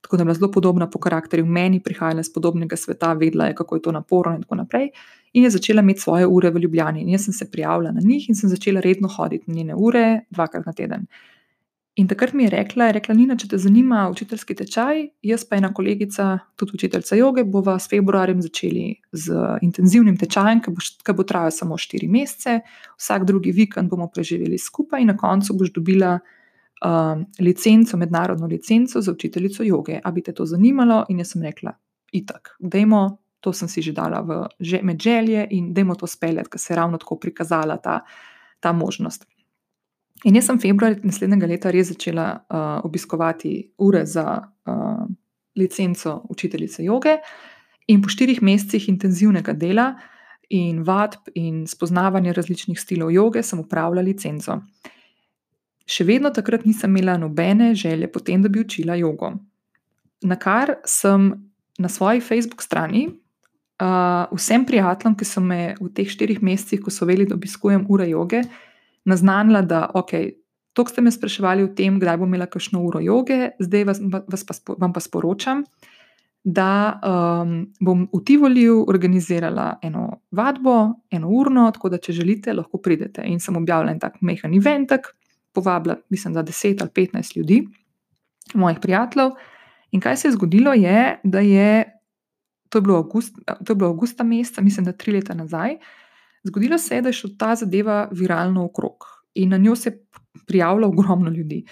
tako 0.00 0.16
da 0.16 0.20
je 0.20 0.24
bila 0.24 0.34
zelo 0.34 0.50
podobna 0.52 0.90
po 0.90 0.98
karakterju 0.98 1.46
meni, 1.46 1.80
prihajala 1.82 2.20
iz 2.20 2.32
podobnega 2.32 2.76
sveta, 2.76 3.12
vedela 3.12 3.46
je, 3.46 3.54
kako 3.54 3.76
je 3.76 3.82
to 3.82 3.92
naporno 3.92 4.34
in 4.36 4.42
tako 4.42 4.54
naprej. 4.54 4.90
In 5.32 5.44
je 5.44 5.50
začela 5.50 5.82
imeti 5.82 6.00
svoje 6.00 6.26
ure 6.26 6.50
v 6.50 6.58
Ljubljani. 6.58 7.02
In 7.02 7.08
jaz 7.08 7.24
sem 7.24 7.34
se 7.34 7.50
prijavila 7.50 7.92
na 7.92 8.00
njih 8.00 8.28
in 8.28 8.34
sem 8.34 8.48
začela 8.50 8.80
redno 8.80 9.08
hoditi 9.08 9.44
na 9.46 9.54
njene 9.54 9.74
ure, 9.74 10.20
dvakrat 10.30 10.66
na 10.66 10.72
teden. 10.72 11.06
In 12.00 12.08
takrat 12.08 12.32
mi 12.32 12.46
je 12.46 12.50
rekla, 12.50 12.86
rekla, 12.96 13.14
Nina, 13.14 13.34
če 13.36 13.50
te 13.50 13.58
zanima 13.60 14.06
učiteljski 14.08 14.54
tečaj, 14.56 15.02
jaz 15.26 15.42
pa 15.44 15.58
ena 15.60 15.68
kolegica, 15.76 16.30
tudi 16.56 16.78
učiteljica 16.78 17.16
joge, 17.18 17.42
bova 17.44 17.74
s 17.76 17.90
februarjem 17.92 18.40
začeli 18.40 18.84
z 19.12 19.40
intenzivnim 19.66 20.16
tečajem, 20.16 20.62
ki 20.64 20.72
bo, 20.72 20.84
ki 21.04 21.14
bo 21.18 21.26
trajal 21.28 21.52
samo 21.52 21.76
štiri 21.76 22.08
mesece, 22.08 22.62
vsak 22.96 23.26
drugi 23.28 23.52
vikend 23.52 23.92
bomo 23.92 24.06
preživeli 24.14 24.56
skupaj 24.58 25.04
in 25.04 25.12
na 25.12 25.16
koncu 25.20 25.58
boš 25.60 25.74
dobila 25.76 26.14
um, 26.16 27.26
licenco, 27.44 28.00
mednarodno 28.00 28.48
licenco 28.48 29.02
za 29.04 29.12
učiteljico 29.12 29.66
joge. 29.66 29.98
A 30.00 30.12
bi 30.14 30.24
te 30.24 30.32
to 30.32 30.46
zanimalo? 30.48 31.02
In 31.12 31.20
jaz 31.20 31.34
sem 31.34 31.44
rekla, 31.44 31.74
itak, 32.16 32.54
dajmo, 32.60 33.02
to 33.44 33.52
sem 33.52 33.68
si 33.68 33.84
že 33.84 33.92
dala 33.92 34.22
v 34.24 34.40
že, 34.56 34.80
med 34.82 34.96
želje 34.96 35.44
in 35.50 35.74
dajmo 35.76 35.98
to 36.00 36.08
speljati, 36.08 36.54
ker 36.54 36.64
se 36.64 36.72
je 36.72 36.80
ravno 36.80 37.02
tako 37.02 37.20
prikazala 37.20 37.76
ta, 37.76 38.00
ta 38.60 38.72
možnost. 38.72 39.28
In 40.24 40.36
jaz 40.36 40.50
sem 40.50 40.60
februar 40.60 40.98
naslednjega 41.02 41.48
leta 41.48 41.72
res 41.72 41.88
začela 41.88 42.26
uh, 42.36 42.80
obiskovati 42.84 43.54
ure 43.78 44.04
za 44.06 44.26
uh, 44.40 45.06
licenco 45.56 46.20
učiteljice 46.28 46.84
joge, 46.84 47.16
in 47.88 48.02
po 48.02 48.08
štirih 48.12 48.42
mesecih 48.42 48.88
intenzivnega 48.88 49.52
dela 49.52 49.94
in 50.50 50.82
vadb 50.86 51.30
in 51.34 51.64
spoznavanja 51.66 52.32
različnih 52.36 52.78
stilov 52.80 53.10
joge 53.10 53.42
sem 53.42 53.58
upravljala 53.60 54.04
licenco. 54.06 54.52
Uh, 54.52 54.90
Še 55.90 56.06
vedno 56.06 56.30
takrat 56.30 56.66
nisem 56.68 56.92
imela 56.94 57.16
nobene 57.18 57.72
želje 57.74 58.10
potem, 58.12 58.42
da 58.42 58.48
bi 58.48 58.62
učila 58.62 58.94
jogo. 59.00 59.32
Na 60.22 60.36
kar 60.38 60.76
sem 60.86 61.32
na 61.80 61.88
svoji 61.88 62.20
Facebook 62.20 62.62
strani 62.62 63.08
uh, 63.08 64.30
vsem 64.36 64.66
prijateljem, 64.68 65.16
ki 65.18 65.26
so 65.26 65.42
me 65.42 65.74
v 65.80 65.88
teh 65.96 66.10
štirih 66.10 66.42
mesecih, 66.46 66.82
ko 66.84 66.94
so 66.94 67.08
vedeli, 67.08 67.26
da 67.26 67.38
obiskujem 67.38 67.88
ure 67.90 68.06
joge, 68.10 68.44
naznanila, 69.10 69.62
da 69.62 69.88
ok. 69.94 70.14
To 70.78 70.84
ste 70.86 71.02
me 71.02 71.10
spraševali 71.10 71.64
o 71.66 71.72
tem, 71.76 71.98
kdaj 72.00 72.20
bom 72.20 72.30
imela 72.30 72.46
kakšno 72.46 72.80
uro 72.86 73.00
joge, 73.02 73.50
zdaj 73.58 73.84
vas, 73.88 74.00
vas 74.30 74.44
pa, 74.46 74.76
vam 74.78 74.92
pa 74.94 75.02
sporočam, 75.02 75.64
da 76.46 76.70
um, 77.02 77.56
bom 77.84 78.06
v 78.12 78.20
Tivoliju 78.24 78.84
organizirala 78.88 79.74
eno 79.82 80.22
vadbo, 80.30 80.76
eno 81.10 81.28
urno, 81.28 81.66
tako 81.74 81.90
da 81.92 81.98
če 81.98 82.14
želite, 82.16 82.54
lahko 82.56 82.78
pridete. 82.78 83.26
In 83.26 83.42
sem 83.42 83.58
objavila 83.58 83.92
en 83.92 84.00
tak 84.00 84.22
mehen 84.24 84.54
eventek, 84.56 85.10
povabila, 85.52 85.98
mislim, 86.08 86.38
da 86.38 86.46
10 86.46 86.86
ali 86.86 86.94
15 86.96 87.36
ljudi, 87.36 87.64
mojih 88.54 88.78
prijateljev. 88.80 89.34
In 89.90 90.00
kaj 90.00 90.16
se 90.16 90.28
je 90.28 90.38
zgodilo, 90.38 90.72
je, 90.72 91.18
da 91.24 91.42
je 91.42 92.00
to 92.70 92.78
je 92.78 92.82
bilo, 92.82 92.96
avgust, 92.96 93.34
to 93.64 93.72
je 93.72 93.76
bilo 93.76 93.90
avgusta 93.90 94.24
meseca, 94.24 94.62
mislim, 94.62 94.86
da 94.86 94.92
tri 94.92 95.12
leta 95.12 95.34
nazaj. 95.34 95.76
Zgodilo 96.44 96.78
se 96.78 96.94
je, 96.94 97.02
da 97.02 97.08
je 97.08 97.18
šla 97.20 97.30
ta 97.38 97.54
zadeva 97.54 98.08
viralno 98.12 98.64
okrog 98.64 99.04
in 99.34 99.50
na 99.50 99.56
njo 99.56 99.76
se 99.76 99.90
je 99.90 100.06
prijavilo 100.46 100.88
ogromno 100.88 101.30
ljudi. 101.30 101.64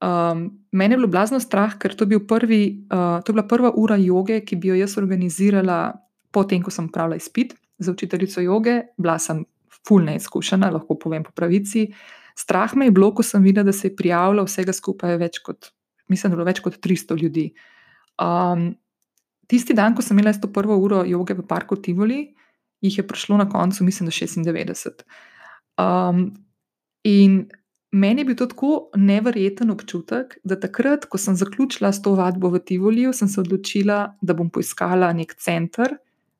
Um, 0.00 0.50
mene 0.72 0.92
je 0.94 0.96
bilo 0.98 1.08
blazno 1.08 1.40
strah, 1.40 1.78
ker 1.78 1.94
to 1.96 2.04
je, 2.04 2.08
bil 2.08 2.26
prvi, 2.28 2.86
uh, 2.92 3.22
to 3.24 3.32
je 3.32 3.34
bila 3.34 3.46
prva 3.48 3.72
ura 3.76 3.96
joge, 3.96 4.40
ki 4.44 4.56
bi 4.56 4.68
jo 4.68 4.76
jaz 4.76 4.98
organizirala, 4.98 5.92
potem 6.30 6.62
ko 6.62 6.70
sem 6.70 6.88
pravila 6.92 7.16
izpit 7.16 7.54
za 7.78 7.92
učiteljico 7.92 8.40
joge. 8.40 8.80
Bila 8.96 9.18
sem 9.18 9.44
fulno 9.88 10.14
izkušena, 10.14 10.70
lahko 10.70 10.98
povem 10.98 11.24
po 11.24 11.32
pravici. 11.32 11.88
Strah 12.36 12.76
me 12.76 12.86
je 12.86 12.92
bilo, 12.92 13.14
ko 13.14 13.24
sem 13.24 13.42
videla, 13.42 13.64
da 13.64 13.72
se 13.72 13.88
je 13.88 13.96
prijavilo 13.96 14.44
vsega 14.44 14.72
skupaj 14.72 15.16
več 15.16 15.38
kot, 15.44 15.70
mislim, 16.12 16.30
da 16.30 16.36
bilo 16.36 16.48
več 16.48 16.60
kot 16.60 16.76
300 16.84 17.16
ljudi. 17.22 17.46
Um, 18.20 18.74
tisti 19.48 19.74
dan, 19.74 19.96
ko 19.96 20.04
sem 20.04 20.18
imela 20.18 20.34
to 20.36 20.52
prvo 20.52 20.76
uro 20.76 21.04
joge 21.08 21.34
v 21.38 21.46
parku 21.48 21.80
Tivoli, 21.80 22.34
jih 22.86 22.98
je 22.98 23.06
prišlo 23.06 23.36
na 23.36 23.48
koncu, 23.48 23.84
mislim, 23.84 24.08
da 24.08 24.14
96. 24.14 25.02
Um, 25.76 26.30
in 27.04 27.46
Meni 27.96 28.20
je 28.20 28.24
bil 28.24 28.36
to 28.36 28.46
tako 28.50 28.70
neverjeten 28.98 29.70
občutek, 29.70 30.34
da 30.44 30.58
takrat, 30.60 31.06
ko 31.08 31.18
sem 31.18 31.36
zaključila 31.38 31.92
s 31.92 32.02
to 32.02 32.12
vadbo 32.18 32.50
v 32.52 32.58
Tivoliju, 32.58 33.12
sem 33.16 33.28
se 33.28 33.40
odločila, 33.40 34.00
da 34.20 34.34
bom 34.34 34.50
poiskala 34.50 35.12
nek 35.16 35.32
center, 35.40 35.94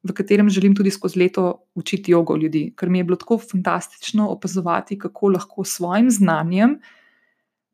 v 0.04 0.14
katerem 0.14 0.50
želim 0.50 0.74
tudi 0.76 0.90
skozi 0.90 1.20
leto 1.22 1.46
učiti 1.74 2.12
jogo 2.12 2.36
ljudi. 2.36 2.72
Ker 2.76 2.90
mi 2.90 2.98
je 2.98 3.04
bilo 3.04 3.16
tako 3.16 3.38
fantastično 3.38 4.28
opazovati, 4.30 4.98
kako 4.98 5.32
lahko 5.38 5.64
s 5.64 5.78
svojim 5.78 6.10
znanjem 6.10 6.78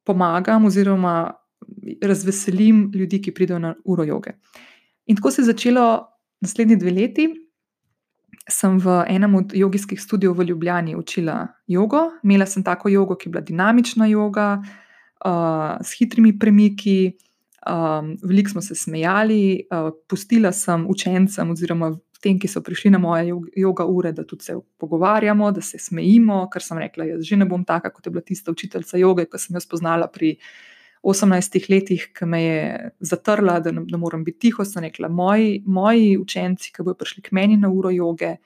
pomagam 0.05 0.65
oziroma 0.65 1.33
razveselim 2.03 2.91
ljudi, 2.95 3.23
ki 3.23 3.35
pridejo 3.35 3.59
na 3.59 3.75
uro 3.85 4.05
joge. 4.05 4.37
In 5.07 5.17
tako 5.17 5.31
se 5.31 5.43
je 5.43 5.51
začelo 5.51 6.07
naslednji 6.41 6.77
dve 6.77 6.91
leti 6.91 7.29
sem 8.49 8.79
v 8.79 9.05
enem 9.09 9.35
od 9.35 9.53
jogijskih 9.55 10.01
studijev 10.01 10.33
v 10.39 10.45
Ljubljani 10.45 10.97
učila 10.97 11.47
jogo. 11.67 12.11
Imela 12.23 12.47
sem 12.47 12.65
tako 12.65 12.89
jogo, 12.89 13.17
ki 13.17 13.29
je 13.29 13.33
bila 13.33 13.43
dinamična 13.43 14.07
joga, 14.07 14.63
uh, 15.25 15.79
s 15.83 15.99
hitrimi 15.99 16.39
premiki, 16.39 17.13
um, 17.71 18.17
veliko 18.23 18.51
smo 18.51 18.63
se 18.63 18.75
smejali, 18.75 19.67
uh, 19.71 19.93
pustila 20.09 20.53
sem 20.53 20.87
učencem, 20.89 21.51
oziroma 21.51 21.93
tem, 22.23 22.39
ki 22.39 22.49
so 22.49 22.63
prišli 22.63 22.93
na 22.95 22.99
moje 23.03 23.35
joga 23.57 23.85
ure, 23.87 24.13
da 24.13 24.25
tudi 24.27 24.45
se 24.45 24.55
pogovarjamo, 24.79 25.51
da 25.53 25.61
se 25.61 25.79
smejimo, 25.79 26.45
ker 26.53 26.63
sem 26.63 26.79
rekla, 26.79 27.09
da 27.17 27.23
že 27.27 27.37
ne 27.37 27.49
bom 27.51 27.65
taka, 27.67 27.91
kot 27.91 28.07
je 28.07 28.13
bila 28.15 28.23
tista 28.23 28.55
učiteljica 28.55 28.99
joge, 28.99 29.27
ki 29.27 29.39
sem 29.43 29.59
jo 29.59 29.65
spoznala 29.65 30.07
pri. 30.11 30.37
18 31.03 31.69
letih, 31.71 32.07
ki 32.15 32.27
me 32.27 32.43
je 32.43 32.91
zatrla, 33.01 33.59
da 33.61 33.73
ne, 33.75 33.83
da 33.91 33.99
moram 33.99 34.25
biti 34.25 34.49
tiho, 34.49 34.65
sem 34.65 34.85
rekla: 34.87 35.09
moji, 35.09 35.63
moji 35.67 36.17
učenci, 36.19 36.71
ki 36.73 36.85
bodo 36.87 36.99
prišli 37.01 37.23
k 37.27 37.35
meni 37.35 37.59
na 37.59 37.71
uro 37.71 37.91
joge, 37.91 38.37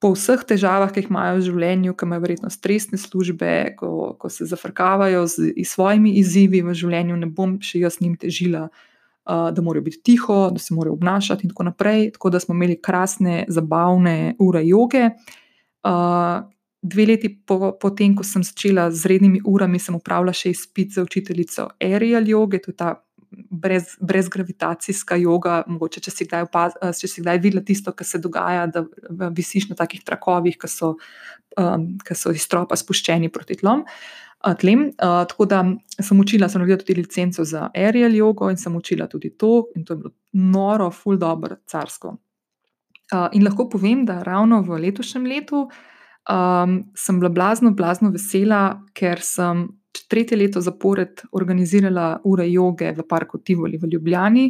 po 0.00 0.14
vseh 0.14 0.40
težavah, 0.48 0.88
ki 0.92 1.02
jih 1.02 1.10
imajo 1.12 1.36
v 1.36 1.42
življenju, 1.44 1.94
ki 1.94 2.06
imajo 2.08 2.24
verjetno 2.24 2.50
stresne 2.50 2.98
službe, 2.98 3.50
ko, 3.76 4.14
ko 4.16 4.30
se 4.32 4.48
zafrkavajo 4.48 5.26
z, 5.28 5.50
z 5.52 5.66
svojimi 5.68 6.14
izzivi 6.22 6.62
v 6.64 6.72
življenju, 6.72 7.18
ne 7.20 7.28
bom 7.28 7.58
še 7.60 7.82
jaz 7.82 7.98
njim 8.00 8.14
težila, 8.20 8.70
uh, 8.70 9.50
da 9.52 9.64
morajo 9.64 9.84
biti 9.90 10.00
tiho, 10.12 10.38
da 10.54 10.62
se 10.62 10.72
morajo 10.74 10.96
obnašati 10.96 11.44
in 11.44 11.52
tako 11.52 11.68
naprej. 11.68 12.08
Tako 12.16 12.32
da 12.32 12.40
smo 12.40 12.56
imeli 12.56 12.78
krasne, 12.80 13.44
zabavne 13.52 14.16
ure 14.40 14.64
joge. 14.64 15.10
Uh, 15.84 16.48
dve 16.82 17.06
leti 17.06 17.28
po, 17.46 17.72
po 17.80 17.90
tem, 17.90 18.14
ko 18.16 18.24
sem 18.24 18.44
začela 18.44 18.88
z 18.90 19.06
rednimi 19.12 19.40
urami, 19.44 19.78
sem 19.78 19.94
upravljala 19.94 20.32
še 20.36 20.54
izpit 20.54 20.94
za 20.96 21.04
učiteljico 21.04 21.68
aerial 21.80 22.28
joge, 22.28 22.60
to 22.64 22.72
je 22.72 22.76
ta 22.76 22.94
brez, 23.30 23.96
brezgravitacijska 24.00 25.18
joga. 25.20 25.60
Mogoče, 25.68 26.00
če 26.06 26.14
si 26.14 26.28
kdaj, 26.28 26.46
opaz, 26.48 26.78
če 27.00 27.10
si 27.10 27.24
kdaj 27.24 27.42
videla 27.44 27.64
tisto, 27.66 27.92
kar 27.96 28.08
se 28.08 28.22
dogaja, 28.22 28.64
da 28.70 29.30
visiš 29.36 29.68
na 29.70 29.76
takih 29.78 30.02
trakovih, 30.06 30.56
ki 30.60 30.72
so, 30.72 30.94
um, 31.60 31.86
so 32.16 32.32
iz 32.34 32.48
stropa 32.48 32.78
spuščeni 32.80 33.30
proti 33.32 33.60
tlom. 33.60 33.84
Tlem. 34.40 34.86
Uh, 34.96 35.20
tako 35.28 35.44
da 35.44 35.60
sem 36.00 36.16
učila, 36.16 36.48
sem 36.48 36.62
naredila 36.62 36.80
tudi 36.80 36.96
licenco 36.96 37.44
za 37.44 37.66
aerial 37.76 38.14
jogo 38.16 38.48
in 38.48 38.56
sem 38.56 38.72
učila 38.72 39.04
tudi 39.04 39.34
to, 39.36 39.66
in 39.76 39.84
to 39.84 39.92
je 39.92 40.00
bilo 40.00 40.14
noro, 40.32 40.88
full 40.88 41.20
dobro, 41.20 41.60
carsko. 41.68 42.16
Uh, 43.10 43.26
in 43.36 43.44
lahko 43.44 43.68
povem, 43.68 44.06
da 44.08 44.22
ravno 44.24 44.62
v 44.64 44.78
letošnjem 44.80 45.26
letu 45.28 45.66
uh, 45.66 45.80
um, 46.30 46.84
sem 46.94 47.20
bila 47.20 47.30
blazno, 47.30 47.70
blazno 47.70 48.10
vesela, 48.10 48.80
ker 48.94 49.22
sem 49.22 49.66
tretje 50.10 50.38
leto 50.38 50.60
zapored 50.62 51.24
organizirala 51.32 52.20
ure 52.24 52.46
joge 52.50 52.92
v 52.94 53.06
parku 53.08 53.38
Tivoli 53.38 53.78
v 53.78 53.90
Ljubljani. 53.92 54.46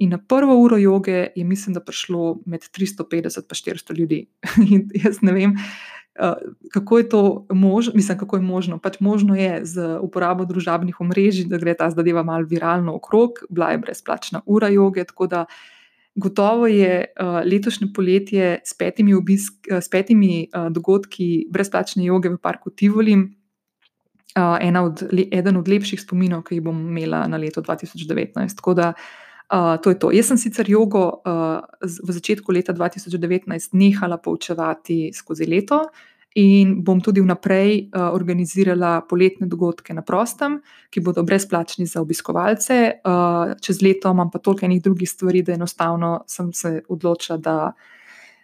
In 0.00 0.14
na 0.14 0.18
prvo 0.18 0.56
uro 0.56 0.78
joge 0.80 1.28
je, 1.36 1.44
mislim, 1.44 1.74
da 1.74 1.84
prišlo 1.84 2.40
med 2.46 2.64
350 2.64 3.38
in 3.38 3.74
400 3.76 3.98
ljudi. 3.98 4.20
In 4.74 4.88
jaz 4.94 5.20
ne 5.22 5.32
vem, 5.32 5.52
uh, 5.52 6.38
kako 6.72 6.98
je 6.98 7.08
to 7.08 7.46
možno. 7.50 7.92
Mislim, 7.94 8.18
kako 8.18 8.36
je 8.36 8.42
možno. 8.42 8.78
Pač 8.78 9.00
možno 9.00 9.36
je 9.36 9.60
z 9.64 9.98
uporabo 10.00 10.44
družabnih 10.44 11.00
omrežij, 11.00 11.50
da 11.52 11.58
gre 11.58 11.74
ta 11.74 11.90
zadeva 11.90 12.22
malo 12.22 12.48
viralno 12.48 12.96
okrog, 12.96 13.44
bila 13.50 13.70
je 13.70 13.78
brezplačna 13.78 14.40
ura 14.46 14.68
joge. 14.68 15.04
Tako 15.04 15.26
da 15.26 15.40
uh, 15.40 15.79
Gotovo 16.20 16.68
je 16.68 17.04
uh, 17.08 17.40
letošnje 17.44 17.88
poletje 17.96 18.58
s 18.64 18.76
petimi, 18.78 19.14
obisk, 19.16 19.70
s 19.70 19.88
petimi 19.88 20.44
uh, 20.46 20.68
dogodki 20.72 21.46
brezplačne 21.50 22.04
joge 22.04 22.28
v 22.28 22.38
parku 22.42 22.70
Tivoli 22.70 23.16
uh, 23.16 24.84
od, 24.84 25.06
le, 25.12 25.26
eden 25.32 25.56
od 25.56 25.68
lepših 25.68 26.00
spominov, 26.00 26.44
ki 26.44 26.58
jih 26.58 26.64
bom 26.64 26.76
imela 26.76 27.24
na 27.28 27.40
leto 27.40 27.64
2019. 27.64 28.56
Tako 28.60 28.74
da 28.74 28.92
uh, 28.92 29.76
to 29.82 29.94
to. 29.94 30.12
Jaz 30.12 30.32
sem 30.32 30.38
sicer 30.38 30.70
jogo 30.70 31.22
uh, 31.24 31.58
v 31.80 32.18
začetku 32.20 32.52
leta 32.52 32.76
2019 32.76 33.72
nehala 33.72 34.20
poučevati 34.20 35.10
skozi 35.16 35.48
leto, 35.48 35.82
uh, 35.88 36.06
in 36.34 36.76
bom 36.84 37.00
tudi 37.00 37.20
vnaprej 37.20 37.90
uh, 37.90 38.12
organizirala 38.14 39.00
poletne 39.08 39.48
dogodke 39.50 39.94
na 39.94 40.02
prostem, 40.06 40.60
ki 40.90 41.02
bodo 41.02 41.24
brezplačni 41.26 41.86
za 41.86 42.00
obiskovalce. 42.00 43.02
Uh, 43.02 43.56
čez 43.60 43.82
leto 43.82 44.12
imam 44.14 44.30
pa 44.30 44.38
toliko 44.38 44.66
enih 44.66 44.82
drugih 44.82 45.10
stvari, 45.10 45.42
da 45.42 45.52
enostavno 45.52 46.24
sem 46.26 46.52
se 46.52 46.82
odločila, 46.88 47.38
da, 47.38 47.72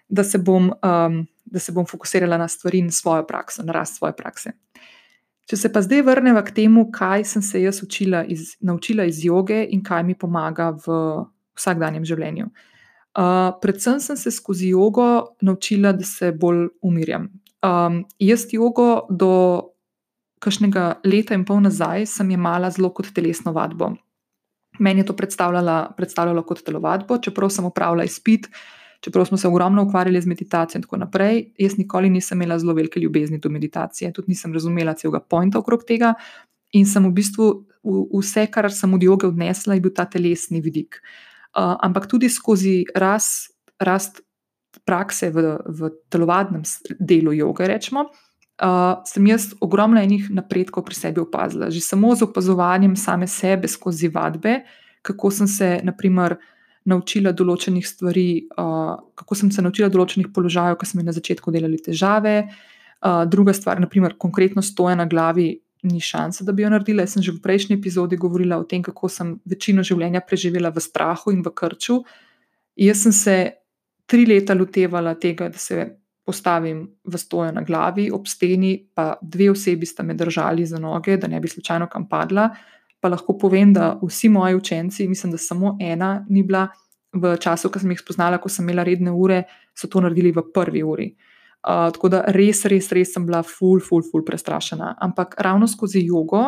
da, 0.08 0.24
se, 0.24 0.38
bom, 0.38 0.72
um, 0.72 1.20
da 1.44 1.62
se 1.62 1.72
bom 1.72 1.86
fokusirala 1.86 2.38
na 2.38 2.48
stvari 2.48 2.82
in 2.82 2.90
svojo 2.90 3.26
prakso, 3.26 3.62
na 3.62 3.72
rast 3.72 3.96
svoje 3.96 4.16
prakse. 4.16 4.52
Če 5.46 5.56
se 5.56 5.70
pa 5.72 5.78
zdaj 5.78 6.02
vrnemo 6.02 6.42
k 6.42 6.50
temu, 6.50 6.88
kaj 6.90 7.24
sem 7.24 7.42
se 7.42 7.62
jaz 7.62 7.78
iz, 8.26 8.56
naučila 8.60 9.04
iz 9.06 9.24
joge 9.24 9.62
in 9.70 9.82
kaj 9.82 10.02
mi 10.02 10.18
pomaga 10.18 10.72
v 10.74 10.96
vsakdanjem 11.54 12.04
življenju. 12.04 12.50
Uh, 13.16 13.54
predvsem 13.62 14.00
sem 14.00 14.16
se 14.16 14.30
skozi 14.30 14.74
jogo 14.74 15.36
naučila, 15.40 15.92
da 15.92 16.04
se 16.04 16.32
bolj 16.32 16.66
umirjam, 16.82 17.30
Um, 17.64 18.04
jaz 18.20 18.46
jogo 18.52 19.06
do 19.10 19.32
kakšnega 20.42 21.00
leta 21.04 21.34
in 21.34 21.46
pol 21.48 21.62
nazaj 21.64 22.06
sem 22.10 22.30
imela 22.30 22.70
zelo 22.70 22.92
kot 22.94 23.10
telesno 23.16 23.52
vadbo. 23.56 23.94
Meni 24.78 25.00
je 25.00 25.08
to 25.08 25.16
predstavljalo 25.16 26.42
kot 26.44 26.60
telovadbo, 26.64 27.18
čeprav 27.18 27.50
sem 27.50 27.64
upravljala 27.64 28.04
izpit, 28.04 28.50
čeprav 29.00 29.24
smo 29.24 29.38
se 29.40 29.48
ogromno 29.48 29.86
ukvarjali 29.86 30.20
z 30.20 30.28
meditacijo 30.28 30.78
in 30.78 30.82
tako 30.84 31.00
naprej. 31.00 31.46
Jaz 31.58 31.78
nikoli 31.78 32.10
nisem 32.10 32.42
imela 32.42 32.58
zelo 32.58 32.74
velike 32.74 33.00
ljubezni 33.00 33.38
do 33.38 33.48
meditacije, 33.48 34.12
tudi 34.12 34.34
nisem 34.34 34.52
razumela 34.52 34.94
celega 34.94 35.20
pointa 35.20 35.58
okrog 35.58 35.84
tega. 35.88 36.14
In 36.72 36.86
sem 36.86 37.04
v 37.06 37.14
bistvu 37.14 37.48
vse, 38.12 38.46
kar 38.52 38.68
sem 38.72 38.94
od 38.94 39.02
joge 39.02 39.26
odnesla, 39.26 39.74
je 39.74 39.80
bil 39.80 39.94
ta 39.94 40.04
telesni 40.04 40.60
vidik. 40.60 41.00
Uh, 41.56 41.76
ampak 41.80 42.04
tudi 42.10 42.28
skozi 42.28 42.84
rast, 42.94 43.54
rast 43.80 44.20
prakse 44.84 45.30
v, 45.30 45.56
v 45.64 45.90
telovadnem 46.12 46.62
delu 47.00 47.32
joge, 47.32 47.66
rečemo, 47.68 48.06
uh, 48.62 49.02
sem 49.04 49.26
jaz 49.26 49.52
ogromno 49.60 50.00
enih 50.00 50.30
napredkov 50.34 50.86
pri 50.86 50.94
sebi 50.94 51.20
opazila. 51.22 51.70
Že 51.70 51.80
samo 51.80 52.14
z 52.14 52.26
opazovanjem 52.26 52.96
same 52.96 53.26
sebe 53.26 53.68
skozi 53.68 54.08
vadbe, 54.08 54.62
kako 55.02 55.30
sem 55.30 55.46
se, 55.46 55.80
naprimer, 55.84 56.36
naučila 56.86 57.32
določenih 57.34 57.82
stvari, 57.86 58.46
uh, 58.58 58.94
kako 59.18 59.34
sem 59.34 59.50
se 59.50 59.62
naučila 59.62 59.90
določenih 59.90 60.30
položajev, 60.34 60.78
ki 60.78 60.86
so 60.86 60.98
mi 60.98 61.06
na 61.06 61.14
začetku 61.14 61.50
delali 61.54 61.80
težave. 61.82 62.46
Uh, 63.02 63.24
druga 63.28 63.54
stvar, 63.54 63.80
naprimer, 63.82 64.16
konkretno 64.18 64.62
stoja 64.62 64.96
na 64.98 65.06
glavi. 65.06 65.56
Ni 65.86 66.00
šanse, 66.02 66.42
da 66.42 66.50
bi 66.56 66.64
jo 66.64 66.70
naredila. 66.72 67.04
Jaz 67.04 67.12
sem 67.14 67.22
že 67.22 67.34
v 67.36 67.42
prejšnji 67.44 67.76
epizodi 67.76 68.16
govorila 68.18 68.56
o 68.58 68.64
tem, 68.66 68.82
kako 68.82 69.06
sem 69.12 69.36
večino 69.46 69.84
življenja 69.86 70.22
preživela 70.24 70.72
v 70.74 70.82
strahu 70.82 71.30
in 71.30 71.44
v 71.46 71.52
krču. 71.54 72.00
Jaz 72.74 73.04
sem 73.04 73.14
se 73.14 73.36
tri 74.06 74.26
leta 74.26 74.54
lotevala 74.54 75.14
tega, 75.14 75.48
da 75.48 75.58
se 75.58 75.86
postavim 76.26 76.80
v 77.04 77.18
stojo 77.18 77.52
na 77.54 77.62
glavi, 77.62 78.08
ob 78.10 78.26
steni, 78.26 78.74
pa 78.94 79.14
dve 79.22 79.50
osebi 79.50 79.86
sta 79.86 80.02
me 80.02 80.14
držali 80.14 80.66
za 80.66 80.78
noge, 80.82 81.16
da 81.16 81.28
ne 81.30 81.40
bi 81.40 81.48
slučajno 81.48 81.86
kam 81.92 82.08
padla. 82.08 82.48
Pa 83.00 83.08
lahko 83.12 83.36
povem, 83.38 83.72
da 83.72 83.92
vsi 84.02 84.28
moji 84.28 84.56
učenci, 84.56 85.06
mislim, 85.08 85.32
da 85.32 85.38
samo 85.38 85.76
ena 85.80 86.24
ni 86.28 86.42
bila, 86.42 86.66
v 87.16 87.36
času, 87.40 87.70
ko 87.70 87.80
sem 87.80 87.94
jih 87.94 88.02
spoznala, 88.02 88.40
ko 88.42 88.50
sem 88.52 88.66
imela 88.66 88.84
redne 88.84 89.12
ure, 89.14 89.44
so 89.76 89.88
to 89.88 90.02
naredili 90.04 90.34
v 90.34 90.44
prvi 90.52 90.82
uri. 90.84 91.08
Uh, 91.66 91.88
tako 91.94 92.10
da 92.12 92.22
res, 92.34 92.64
res, 92.70 92.90
res 92.94 93.14
sem 93.14 93.24
bila 93.26 93.42
ful, 93.46 93.80
ful, 93.82 94.04
ful 94.06 94.22
prestrašena. 94.26 94.94
Ampak 95.02 95.34
ravno 95.42 95.66
skozi 95.66 96.04
jogo 96.06 96.44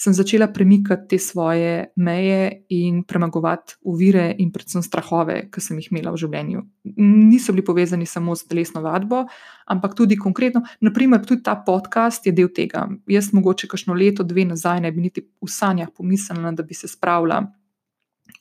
sem 0.00 0.14
začela 0.14 0.46
premikati 0.46 1.08
te 1.08 1.18
svoje 1.18 1.92
meje 1.96 2.64
in 2.68 3.02
premagovati 3.04 3.74
ovire 3.82 4.34
in 4.38 4.52
predvsem 4.52 4.82
strahove, 4.82 5.48
ki 5.50 5.60
sem 5.60 5.78
jih 5.80 5.88
imela 5.90 6.12
v 6.14 6.20
življenju. 6.22 6.62
Niso 7.02 7.52
bili 7.52 7.64
povezani 7.66 8.06
samo 8.06 8.36
s 8.38 8.46
telesno 8.46 8.82
vadbo, 8.84 9.24
ampak 9.66 9.96
tudi 9.98 10.16
konkretno. 10.16 10.62
Naprimer, 10.80 11.24
tudi 11.26 11.42
ta 11.42 11.56
podcast 11.66 12.26
je 12.26 12.32
del 12.32 12.52
tega. 12.54 12.86
Jaz 13.10 13.32
mogoče 13.34 13.66
kakšno 13.66 13.96
leto, 13.98 14.22
dve 14.22 14.44
nazaj 14.46 14.84
ne 14.86 14.92
bi 14.94 15.02
niti 15.08 15.24
v 15.26 15.50
sanjah 15.50 15.90
pomislila, 15.90 16.52
da 16.54 16.62
bi 16.62 16.78
se 16.78 16.88
spravila. 16.88 17.42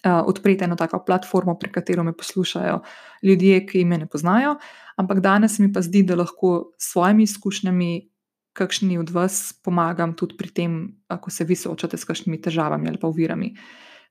Uh, 0.04 0.20
odpreti 0.28 0.66
eno 0.68 0.76
tako 0.76 1.00
platformo, 1.08 1.56
pri 1.58 1.72
kateri 1.72 2.04
me 2.04 2.12
poslušajo 2.14 2.82
ljudje, 3.24 3.62
ki 3.66 3.86
me 3.86 3.98
ne 3.98 4.06
poznajo, 4.06 4.58
ampak 5.00 5.22
danes 5.24 5.58
mi 5.64 5.72
pa 5.74 5.82
zdi, 5.82 6.04
da 6.04 6.20
lahko 6.20 6.74
s 6.78 6.92
svojimi 6.92 7.24
izkušnjami 7.24 7.90
kakšni 8.58 8.98
od 8.98 9.12
vas 9.14 9.54
pomagam 9.64 10.16
tudi 10.18 10.38
pri 10.38 10.50
tem, 10.50 10.78
ko 11.08 11.32
se 11.34 11.46
vi 11.46 11.56
soočate 11.56 11.98
s 11.98 12.08
kakšnimi 12.10 12.42
težavami 12.42 12.90
ali 12.90 12.98
pa 13.02 13.08
ovirami. 13.08 13.54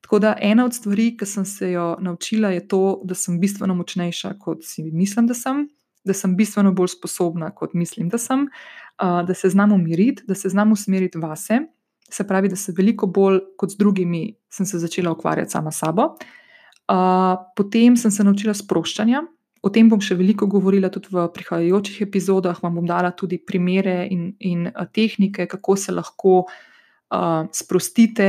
Tako 0.07 0.21
da 0.23 0.37
ena 0.41 0.65
od 0.65 0.75
stvari, 0.75 1.17
ki 1.19 1.26
sem 1.26 1.45
se 1.45 1.71
jo 1.73 1.97
naučila, 2.00 2.53
je 2.55 2.62
to, 2.69 3.00
da 3.05 3.17
sem 3.19 3.41
bistveno 3.43 3.75
močnejša, 3.75 4.37
kot 4.38 4.62
si 4.62 4.85
mislim, 4.95 5.26
da 5.26 5.35
sem, 5.35 5.65
da 6.07 6.15
sem 6.15 6.37
bistveno 6.38 6.71
bolj 6.76 6.95
sposobna, 6.95 7.50
kot 7.50 7.75
mislim, 7.75 8.09
da 8.12 8.19
sem, 8.19 8.47
da 9.00 9.35
se 9.35 9.50
znam 9.50 9.73
umiriti, 9.73 10.23
da 10.29 10.35
se 10.35 10.49
znam 10.49 10.73
usmeriti 10.73 11.19
vase. 11.19 11.65
Se 12.11 12.23
pravi, 12.26 12.49
da 12.49 12.57
se 12.57 12.73
veliko 12.76 13.09
bolj 13.11 13.41
kot 13.59 13.73
z 13.75 13.81
drugimi 13.81 14.37
sem 14.53 14.67
se 14.67 14.79
začela 14.79 15.11
ukvarjati 15.12 15.50
sama 15.50 15.73
s 15.75 15.83
sabo. 15.83 16.12
Potem 17.57 17.97
sem 17.97 18.11
se 18.11 18.25
naučila 18.25 18.55
sproščanja, 18.55 19.25
O 19.67 19.71
tem 19.75 19.89
bom 19.91 19.99
še 20.03 20.15
veliko 20.15 20.47
govorila 20.47 20.93
tudi 20.95 21.11
v 21.11 21.25
prihajajočih 21.35 22.05
epizodah. 22.07 22.61
Vam 22.63 22.79
bom 22.79 22.87
dala 22.87 23.11
tudi 23.19 23.41
primere 23.43 24.05
in, 24.07 24.29
in 24.39 24.69
tehnike, 24.95 25.49
kako 25.51 25.75
se 25.81 25.95
lahko 25.95 26.37
uh, 26.47 27.49
sprostite, 27.51 28.29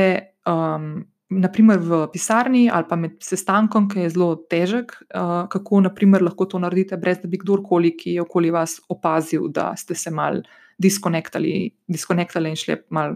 um, 0.50 0.98
naprimer 1.28 1.78
v 1.84 2.00
pisarni 2.10 2.66
ali 2.72 2.88
pa 2.88 2.96
med 2.96 3.18
sestankom, 3.22 3.86
ki 3.92 4.06
je 4.06 4.12
zelo 4.16 4.32
težek, 4.50 4.96
uh, 5.12 5.44
kako 5.52 5.84
naprimer, 5.86 6.24
lahko 6.26 6.48
to 6.50 6.58
naredite, 6.58 6.98
brez 6.98 7.20
da 7.22 7.30
bi 7.30 7.38
kdorkoli, 7.38 7.94
ki 8.00 8.16
je 8.16 8.24
okoli 8.24 8.50
vas, 8.50 8.80
opazil, 8.90 9.46
da 9.52 9.74
ste 9.78 9.94
se 9.94 10.10
mal 10.10 10.42
diskonektali, 10.80 11.68
diskonektali 11.86 12.50
in 12.50 12.58
šli 12.58 12.80
mal 12.96 13.14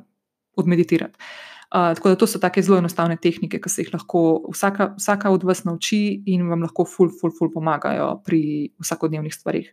odmeditirati. 0.60 1.18
Uh, 1.18 1.51
tako 1.72 2.08
da 2.08 2.16
to 2.16 2.26
so 2.26 2.38
tako 2.38 2.62
zelo 2.62 2.78
enostavne 2.78 3.16
tehnike, 3.16 3.60
ki 3.60 3.70
se 3.70 3.82
jih 3.82 3.94
lahko 3.94 4.42
vsaka, 4.52 4.90
vsaka 4.98 5.30
od 5.32 5.44
vas 5.48 5.64
nauči 5.64 6.22
in 6.28 6.44
vam 6.50 6.60
lahko 6.66 6.84
ful, 6.84 7.08
ful, 7.20 7.32
ful 7.32 7.48
pomagajo 7.52 8.18
pri 8.26 8.42
vsakodnevnih 8.82 9.34
stvarih. 9.34 9.70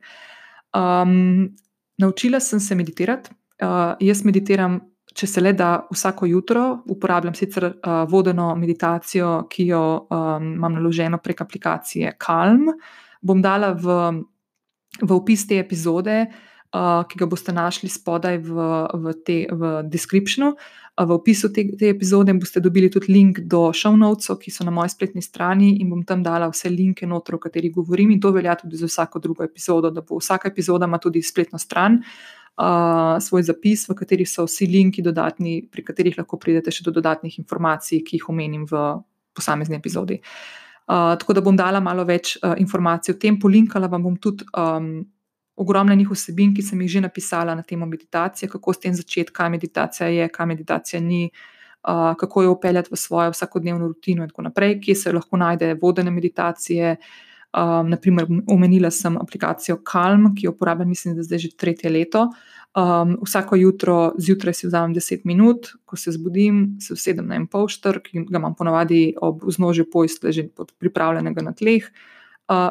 Um, 0.75 1.49
naučila 1.99 2.39
sem 2.39 2.59
se 2.59 2.75
meditirati. 2.75 3.35
Uh, 3.59 3.99
jaz 3.99 4.23
meditiram, 4.23 4.79
če 5.11 5.27
se 5.27 5.43
le 5.43 5.51
da, 5.53 5.73
vsako 5.91 6.29
jutro. 6.31 6.65
Uporabljam 6.87 7.35
sicer 7.35 7.67
uh, 7.67 8.03
vodeno 8.07 8.53
meditacijo, 8.55 9.49
ki 9.51 9.67
jo 9.73 9.83
um, 10.07 10.53
imam 10.55 10.79
naloženo 10.79 11.19
prek 11.19 11.41
aplikacije 11.41 12.15
Calm. 12.25 12.69
Bom 13.21 13.41
dala 13.43 13.73
v, 13.75 13.99
v 15.01 15.11
opis 15.11 15.43
te 15.49 15.59
epizode. 15.59 16.21
Uh, 16.29 16.45
ki 16.71 17.17
ga 17.17 17.25
boste 17.25 17.53
našli 17.53 17.89
spodaj 17.89 18.37
v, 18.45 18.67
v, 18.93 19.13
te, 19.25 19.37
v 19.49 19.81
descriptionu. 19.89 20.53
V 20.99 21.15
opisu 21.15 21.47
te, 21.55 21.63
te 21.79 21.87
epizode 21.89 22.33
boste 22.35 22.59
dobili 22.59 22.89
tudi 22.91 23.13
link 23.13 23.39
do 23.47 23.69
show 23.73 23.95
notes, 23.95 24.27
ki 24.41 24.51
so 24.51 24.65
na 24.67 24.71
moji 24.71 24.91
spletni 24.91 25.23
strani, 25.23 25.77
in 25.79 25.89
bom 25.89 26.03
tam 26.03 26.21
dala 26.23 26.49
vse 26.51 26.69
linke, 26.69 27.07
noter, 27.07 27.37
o 27.37 27.39
katerih 27.39 27.71
govorim. 27.71 28.11
In 28.11 28.19
to 28.19 28.33
velja 28.35 28.57
tudi 28.59 28.77
za 28.77 28.89
vsako 28.89 29.21
drugo 29.23 29.45
epizodo, 29.47 29.93
da 29.95 30.03
bo 30.03 30.19
vsaka 30.19 30.51
epizoda 30.51 30.85
ima 30.85 30.99
tudi 30.99 31.21
spletno 31.23 31.57
stran, 31.59 32.01
uh, 32.59 33.15
svoj 33.23 33.47
zapis, 33.47 33.87
v 33.89 33.95
kateri 33.95 34.25
so 34.27 34.43
vsi 34.45 34.67
linki 34.67 35.01
dodatni, 35.01 35.61
pri 35.71 35.85
katerih 35.87 36.17
lahko 36.19 36.37
pridete 36.37 36.73
še 36.75 36.83
do 36.83 36.91
dodatnih 36.91 37.39
informacij, 37.39 38.03
ki 38.03 38.19
jih 38.19 38.27
omenim 38.29 38.67
v 38.67 38.99
posamezni 39.33 39.79
epizodi. 39.79 40.19
Uh, 40.89 41.15
tako 41.21 41.37
da 41.37 41.45
bom 41.45 41.55
dala 41.55 41.79
malo 41.79 42.03
več 42.03 42.35
uh, 42.41 42.57
informacij 42.59 43.15
o 43.15 43.17
tem, 43.17 43.39
polinkala 43.39 43.87
vam 43.87 44.03
bom 44.03 44.19
tudi. 44.19 44.43
Um, 44.51 45.07
ogromno 45.59 45.95
njih 45.95 46.11
vsebin, 46.11 46.53
ki 46.55 46.63
sem 46.63 46.81
jih 46.81 46.91
že 46.91 47.01
napisala 47.03 47.55
na 47.55 47.63
temo 47.63 47.85
meditacije, 47.85 48.49
kako 48.49 48.73
s 48.73 48.79
tem 48.79 48.93
začeti, 48.95 49.33
kaj 49.35 49.49
meditacija 49.49 50.07
je, 50.07 50.27
kaj 50.31 50.45
meditacija 50.45 51.01
ni, 51.03 51.25
uh, 51.29 52.15
kako 52.19 52.43
jo 52.43 52.51
upeljati 52.51 52.89
v 52.91 52.97
svojo 52.97 53.33
vsakodnevno 53.35 53.87
rutino, 53.87 54.23
in 54.23 54.29
tako 54.29 54.47
naprej, 54.47 54.79
kje 54.81 54.95
se 54.95 55.11
lahko 55.11 55.37
najde 55.37 55.73
vodene 55.81 56.11
meditacije. 56.11 56.95
Um, 57.49 57.89
naprimer, 57.89 58.27
omenila 58.47 58.91
sem 58.93 59.17
aplikacijo 59.17 59.79
Calm, 59.91 60.35
ki 60.35 60.45
jo 60.45 60.51
uporabljam, 60.51 60.89
mislim, 60.89 61.15
da 61.17 61.23
zdaj 61.23 61.39
že 61.43 61.49
tretje 61.57 61.89
leto. 61.89 62.27
Um, 62.77 63.15
vsako 63.25 63.55
jutro 63.57 63.95
zjutraj 64.17 64.53
si 64.53 64.67
vzamem 64.67 64.93
10 64.95 65.25
minut, 65.25 65.71
ko 65.85 65.97
se 65.97 66.11
zbudim, 66.11 66.77
se 66.79 66.93
usedem 66.93 67.27
na 67.27 67.35
en 67.35 67.47
polštrk, 67.47 68.11
ki 68.11 68.23
ga 68.29 68.37
imam 68.37 68.55
ponavadi 68.55 69.15
ob 69.21 69.41
vznožju 69.43 69.87
pojstle, 69.91 70.31
že 70.31 70.45
pripravljenega 70.77 71.41
na 71.41 71.51
tleh 71.57 71.89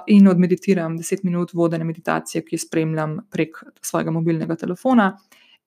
in 0.07 0.29
odmeditiram 0.29 0.99
10 0.99 1.25
minut 1.25 1.53
vodene 1.55 1.85
meditacije, 1.85 2.43
ki 2.45 2.57
jo 2.57 2.59
spremljam 2.59 3.19
prek 3.31 3.62
svojega 3.83 4.11
mobilnega 4.11 4.57
telefona. 4.57 5.12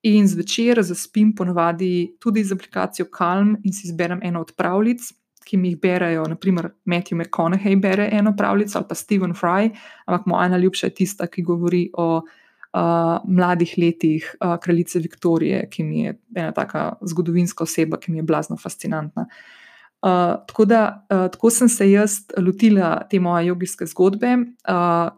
In 0.04 0.28
zvečer 0.28 0.82
zaspim 0.84 1.36
ponovadi 1.36 2.18
tudi 2.20 2.44
z 2.44 2.56
aplikacijo 2.58 3.06
Calm 3.18 3.56
in 3.64 3.74
si 3.74 3.88
izberem 3.88 4.20
eno 4.24 4.42
od 4.42 4.52
pravljic, 4.58 5.12
ki 5.46 5.58
mi 5.58 5.72
jih 5.72 5.80
berajo, 5.82 6.26
naprimer 6.30 6.70
Matthew 6.86 7.18
McConaughey 7.18 7.80
bere 7.82 8.10
eno 8.12 8.34
pravljico 8.38 8.78
ali 8.78 8.88
pa 8.90 8.96
Stephen 8.96 9.34
Fry, 9.34 9.70
ampak 10.06 10.26
moja 10.26 10.48
najljubša 10.48 10.88
je 10.88 10.94
tista, 10.94 11.28
ki 11.28 11.42
govori 11.42 11.90
o 11.94 12.08
uh, 12.18 12.82
mladih 13.28 13.74
letih 13.78 14.36
uh, 14.40 14.58
kraljice 14.62 15.00
Viktorije, 15.00 15.70
ki 15.70 15.84
mi 15.84 16.04
je 16.04 16.20
ena 16.36 16.52
taka 16.52 16.94
zgodovinska 17.02 17.64
oseba, 17.64 17.98
ki 17.98 18.12
mi 18.12 18.18
je 18.18 18.24
blazno 18.24 18.58
fascinantna. 18.58 19.22
Uh, 19.22 19.61
Uh, 20.02 20.42
tako 20.50 20.66
da 20.66 21.06
uh, 21.14 21.28
tako 21.32 21.50
sem 21.54 21.70
se 21.70 21.86
jaz 21.92 22.24
lotila 22.38 23.04
te 23.10 23.20
moje 23.20 23.52
jogijske 23.52 23.86
zgodbe. 23.86 24.36
Uh, 24.66 25.12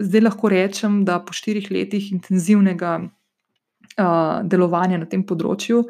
zdaj 0.00 0.20
lahko 0.20 0.48
rečem, 0.48 1.04
da 1.04 1.20
po 1.22 1.32
štirih 1.32 1.70
letih 1.70 2.12
intenzivnega 2.12 2.96
uh, 3.04 4.40
delovanja 4.42 4.98
na 4.98 5.06
tem 5.06 5.22
področju 5.26 5.84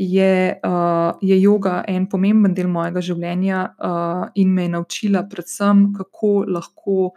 je, 0.00 0.60
uh, 0.64 1.18
je 1.20 1.36
yoga 1.42 1.82
en 1.88 2.06
pomemben 2.08 2.54
del 2.56 2.70
mojega 2.72 3.02
življenja 3.04 3.64
uh, 3.76 4.28
in 4.34 4.54
me 4.54 4.64
je 4.64 4.74
naučila, 4.76 5.26
predvsem, 5.28 5.90
kako 5.96 6.30
lahko 6.48 7.10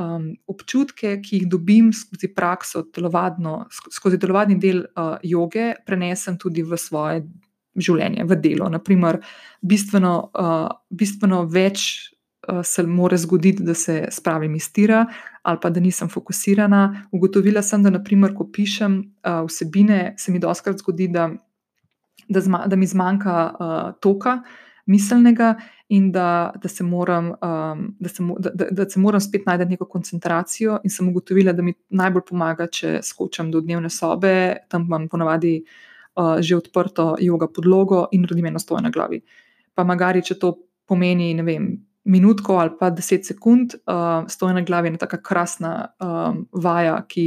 um, 0.00 0.32
občutke, 0.50 1.14
ki 1.22 1.36
jih 1.36 1.46
dobim 1.52 1.92
skozi 1.94 2.32
prakso, 2.34 2.84
telovadno, 2.90 3.68
skozi 3.70 4.18
telovadni 4.18 4.58
del 4.58 4.82
uh, 4.82 5.14
joge, 5.22 5.72
prenesem 5.86 6.38
tudi 6.42 6.64
v 6.66 6.80
svoje 6.80 7.22
življenje, 7.76 8.24
v 8.28 8.38
delo. 8.42 8.68
Naprimer, 8.72 9.20
bistveno, 9.62 10.14
uh, 10.32 10.68
bistveno 10.90 11.44
več 11.50 11.84
uh, 12.48 12.60
se 12.66 12.84
lahko 12.84 13.20
zgodi, 13.24 13.54
da 13.60 13.74
se 13.74 14.06
spravim 14.10 14.54
iz 14.56 14.72
tira 14.72 15.06
ali 15.42 15.58
pa 15.58 15.70
da 15.74 15.80
nisem 15.82 16.06
fokusirana. 16.08 17.08
Ugotovila 17.10 17.64
sem, 17.66 17.82
da 17.82 17.90
naprimer, 17.90 18.30
ko 18.34 18.46
pišem 18.46 19.00
uh, 19.26 19.40
vsebine, 19.48 20.14
se 20.18 20.30
mi 20.32 20.38
doskrat 20.38 20.78
zgodi, 20.78 21.08
da, 21.10 21.32
da, 22.28 22.40
zma, 22.40 22.60
da 22.70 22.78
mi 22.78 22.86
zmanjka 22.86 23.38
uh, 23.50 23.80
toka. 23.98 24.36
Miselnega, 24.86 25.56
in 25.94 26.12
da, 26.14 26.52
da, 26.62 26.68
se 26.70 26.84
moram, 26.86 27.32
um, 27.42 27.82
da, 27.98 28.08
se, 28.08 28.22
da, 28.38 28.68
da, 28.70 28.86
se 28.90 29.00
moram 29.00 29.20
spet 29.20 29.46
najti 29.46 29.66
neko 29.74 29.86
koncentracijo, 29.90 30.78
in 30.86 30.90
sem 30.90 31.08
ugotovila, 31.10 31.52
da 31.52 31.62
mi 31.62 31.74
najbolj 31.90 32.24
pomaga, 32.30 32.66
če 32.66 33.00
skočim 33.02 33.50
do 33.50 33.60
dnevne 33.62 33.90
sobe, 33.90 34.32
tam 34.70 34.86
imam 34.86 35.08
ponavadi 35.10 35.56
uh, 35.58 35.66
uh, 35.66 35.91
že 36.40 36.56
odprto 36.56 37.16
jogo 37.20 37.48
podlogo 37.48 38.06
in 38.12 38.26
naredim 38.26 38.46
eno 38.46 38.58
stoje 38.58 38.82
na 38.82 38.90
glavi. 38.90 39.22
Pa 39.74 39.84
magari, 39.84 40.22
če 40.22 40.36
to 40.38 40.52
pomeni, 40.88 41.32
ne 41.34 41.42
vem, 41.42 41.70
minutko 42.04 42.58
ali 42.58 42.74
pa 42.78 42.90
deset 42.90 43.26
sekund, 43.26 43.76
uh, 43.86 44.28
stoje 44.28 44.54
na 44.54 44.62
glavi 44.66 44.90
je 44.90 44.98
tako 44.98 45.20
krasna 45.22 45.72
um, 46.02 46.46
vaja, 46.52 46.96
ki 47.08 47.26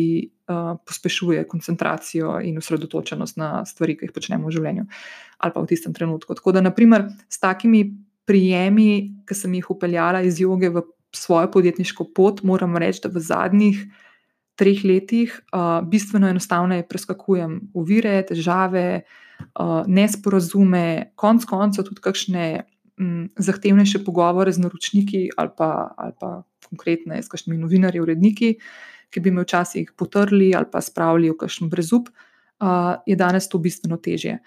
uh, 0.52 0.76
pospešuje 0.86 1.48
koncentracijo 1.48 2.40
in 2.44 2.58
osredotočenost 2.58 3.38
na 3.38 3.66
stvari, 3.66 3.96
ki 3.98 4.10
jih 4.10 4.16
počnemo 4.16 4.48
v 4.48 4.56
življenju 4.58 4.86
ali 5.40 5.54
pa 5.54 5.62
v 5.62 5.68
tistem 5.68 5.94
trenutku. 5.94 6.36
Tako 6.36 6.56
da, 6.56 6.62
naprimer, 6.64 7.08
s 7.30 7.40
takimi 7.40 7.86
prijemi, 8.26 9.24
ki 9.28 9.36
sem 9.36 9.54
jih 9.54 9.68
upeljala 9.72 10.22
iz 10.26 10.40
joge 10.42 10.70
v 10.74 10.84
svojo 11.16 11.50
podjetniško 11.52 12.10
pot, 12.16 12.42
moram 12.44 12.78
reči, 12.78 13.04
da 13.04 13.12
v 13.12 13.22
zadnjih 13.24 13.84
treh 14.56 14.84
letih 14.88 15.34
uh, 15.52 15.84
bistveno 15.88 16.30
enostavneje 16.32 16.88
preskakujem 16.88 17.60
ovire, 17.76 18.16
težave, 18.28 19.04
uh, 19.04 19.84
nesporazume, 19.88 21.12
konc 21.20 21.46
koncev 21.50 21.88
tudi 21.90 22.04
kakšne 22.04 22.48
um, 23.00 23.30
zahtevnejše 23.36 24.04
pogovore 24.08 24.52
z 24.56 24.64
naročniki 24.64 25.30
ali 25.38 25.52
pa, 25.58 25.72
ali 25.98 26.16
pa 26.20 26.44
konkretne 26.70 27.22
s 27.22 27.32
kakšnimi 27.32 27.60
novinarji, 27.62 28.02
uredniki, 28.02 28.54
ki 29.12 29.24
bi 29.24 29.32
me 29.32 29.46
včasih 29.46 29.92
potrli 29.98 30.54
ali 30.56 30.72
pa 30.72 30.82
spravili 30.82 31.32
v 31.32 31.40
kakšen 31.44 31.70
brezup, 31.70 32.10
uh, 32.10 32.96
je 33.06 33.16
danes 33.16 33.50
to 33.52 33.60
bistveno 33.60 34.00
težje. 34.02 34.40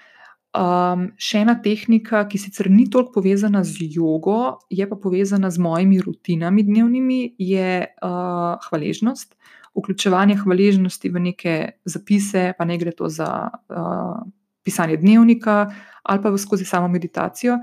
Um, 0.56 1.10
še 1.20 1.42
ena 1.44 1.58
tehnika, 1.60 2.22
ki 2.26 2.40
sicer 2.40 2.70
ni 2.72 2.86
toliko 2.88 3.20
povezana 3.20 3.60
z 3.68 3.84
jogo, 3.92 4.56
je 4.72 4.86
pa 4.88 4.96
povezana 4.96 5.50
z 5.52 5.60
mojimi 5.60 6.00
rutinami 6.00 6.64
dnevnimi, 6.64 7.20
je 7.36 7.84
uh, 7.84 8.56
hvaležnost. 8.64 9.36
Vključevanje 9.78 10.36
hvaležnosti 10.42 11.10
v 11.10 11.20
neke 11.22 11.54
zapise, 11.86 12.52
pa 12.58 12.66
ne 12.66 12.78
gre 12.78 12.92
to 12.96 13.08
za 13.08 13.28
uh, 13.48 14.18
pisanje 14.66 14.96
dnevnika 14.96 15.70
ali 16.02 16.22
pa 16.22 16.32
skozi 16.38 16.64
samo 16.64 16.88
meditacijo. 16.88 17.58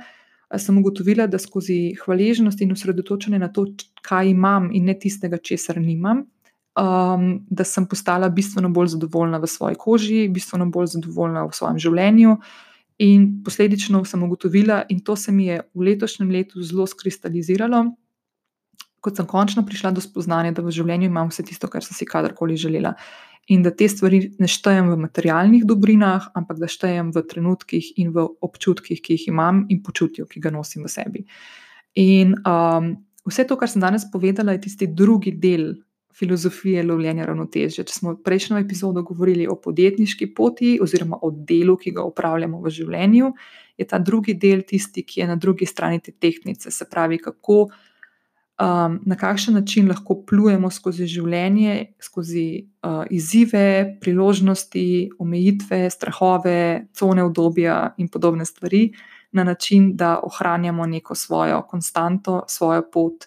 Sem 0.58 0.78
ugotovila, 0.78 1.26
da 1.28 1.40
skozi 1.42 1.96
hvaležnost 2.06 2.62
in 2.62 2.72
osredotočenje 2.72 3.40
na 3.40 3.50
to, 3.52 3.66
kaj 4.06 4.30
imam, 4.30 4.70
in 4.74 4.86
ne 4.86 4.94
tistega, 5.00 5.40
česar 5.42 5.80
nimam, 5.82 6.22
um, 6.78 7.26
da 7.50 7.66
sem 7.66 7.88
postala 7.90 8.30
bistveno 8.30 8.70
bolj 8.70 8.94
zadovoljna 8.94 9.42
v 9.42 9.50
svoji 9.50 9.76
koži, 9.80 10.28
bistveno 10.30 10.70
bolj 10.70 10.94
zadovoljna 10.94 11.48
v 11.50 11.58
svojem 11.58 11.82
življenju. 11.82 12.38
In 13.06 13.26
posledično 13.44 14.06
sem 14.06 14.24
ugotovila, 14.24 14.84
in 14.90 15.02
to 15.04 15.16
se 15.20 15.32
mi 15.32 15.50
je 15.50 15.64
v 15.74 15.90
letošnjem 15.90 16.30
letu 16.32 16.62
zelo 16.64 16.86
skristaliziralo, 16.88 17.84
ko 19.06 19.14
sem 19.14 19.28
končno 19.30 19.62
prišla 19.66 19.94
do 19.94 20.02
spoznanja, 20.02 20.56
da 20.58 20.66
v 20.66 20.74
življenju 20.74 21.12
imam 21.12 21.30
vse 21.30 21.46
tisto, 21.46 21.70
kar 21.70 21.86
sem 21.86 21.94
si 21.98 22.10
kadarkoli 22.10 22.58
želela. 22.58 22.96
In 23.54 23.62
da 23.62 23.70
te 23.70 23.86
stvari 23.86 24.24
ne 24.42 24.50
štejem 24.50 24.90
v 24.90 24.98
materialnih 25.04 25.68
dobrinah, 25.70 26.32
ampak 26.34 26.58
da 26.58 26.70
štejem 26.72 27.12
v 27.14 27.22
trenutkih 27.30 27.92
in 28.02 28.10
v 28.16 28.26
občutkih, 28.42 28.98
ki 29.06 29.20
jih 29.20 29.28
imam 29.30 29.68
in 29.70 29.84
počutju, 29.86 30.26
ki 30.26 30.42
ga 30.42 30.50
nosim 30.56 30.88
v 30.88 30.90
sebi. 30.90 31.22
In 32.02 32.34
um, 32.42 32.96
vse 33.30 33.46
to, 33.46 33.60
kar 33.62 33.70
sem 33.70 33.84
danes 33.84 34.08
povedala, 34.10 34.58
je 34.58 34.66
tisti 34.66 34.90
drugi 34.90 35.36
del 35.38 35.76
filozofije 36.16 36.84
lovljenja 36.88 37.28
ravnotežja. 37.28 37.86
Če 37.86 38.00
smo 38.00 38.16
v 38.16 38.24
prejšnjem 38.26 38.64
epizodu 38.64 39.04
govorili 39.06 39.46
o 39.52 39.58
podjetniški 39.62 40.32
poti 40.34 40.78
oziroma 40.82 41.20
o 41.22 41.30
delu, 41.30 41.76
ki 41.78 41.94
ga 41.98 42.06
upravljamo 42.08 42.62
v 42.64 42.72
življenju, 42.72 43.32
je 43.78 43.88
ta 43.90 44.00
drugi 44.00 44.38
del 44.40 44.64
tisti, 44.68 45.04
ki 45.04 45.22
je 45.22 45.28
na 45.28 45.36
drugi 45.36 45.68
strani 45.68 46.00
te 46.00 46.16
tehnice. 46.16 46.72
Se 46.72 46.88
pravi, 46.90 47.20
kako, 47.20 47.66
um, 48.62 49.00
na 49.06 49.16
kakšen 49.16 49.54
način 49.54 49.88
lahko 49.90 50.22
plujemo 50.28 50.70
skozi 50.72 51.08
življenje, 51.08 51.96
skozi 52.02 52.48
uh, 52.84 53.04
izzive, 53.10 53.98
priložnosti, 54.02 55.12
omejitve, 55.20 55.90
strahove, 55.90 56.88
cone 56.96 57.24
obdobja 57.24 57.96
in 57.98 58.10
podobne 58.10 58.46
stvari, 58.46 58.90
na 59.36 59.44
način, 59.44 59.96
da 59.96 60.20
ohranjamo 60.24 60.86
neko 60.86 61.16
svojo 61.16 61.62
konstanto, 61.68 62.44
svojo 62.48 62.86
pot 62.92 63.26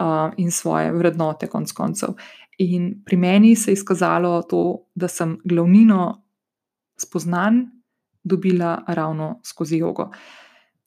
uh, 0.00 0.32
in 0.36 0.50
svoje 0.50 0.92
vrednote, 0.92 1.46
konc 1.46 1.72
koncev. 1.72 2.16
In 2.58 3.02
pri 3.04 3.16
meni 3.16 3.56
se 3.56 3.70
je 3.70 3.80
izkazalo 3.80 4.42
to, 4.42 4.88
da 4.94 5.08
sem 5.08 5.38
glavnino 5.44 6.22
spoznanj 7.00 7.64
dobila 8.24 8.84
ravno 8.88 9.40
skozi 9.44 9.78
jogo. 9.78 10.10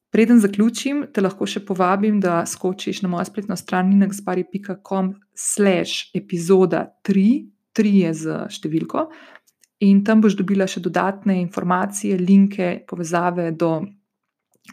Preden 0.10 0.39
zaključim, 0.41 1.04
te 1.13 1.22
lahko 1.22 1.45
še 1.45 1.62
povabim, 1.65 2.17
da 2.22 2.41
skočiš 2.50 3.04
na 3.04 3.12
mojo 3.12 3.28
spletno 3.30 3.58
stran 3.60 3.91
ninaxpari.com 3.93 5.13
slash 5.38 6.10
epizoda 6.17 6.88
3, 7.06 7.26
3 7.78 7.91
je 8.00 8.13
z 8.24 8.39
številko, 8.50 9.06
in 9.86 10.02
tam 10.04 10.24
boš 10.26 10.36
dobila 10.39 10.65
še 10.67 10.82
dodatne 10.82 11.38
informacije, 11.43 12.17
linke, 12.17 12.72
povezave 12.89 13.52
do 13.52 13.78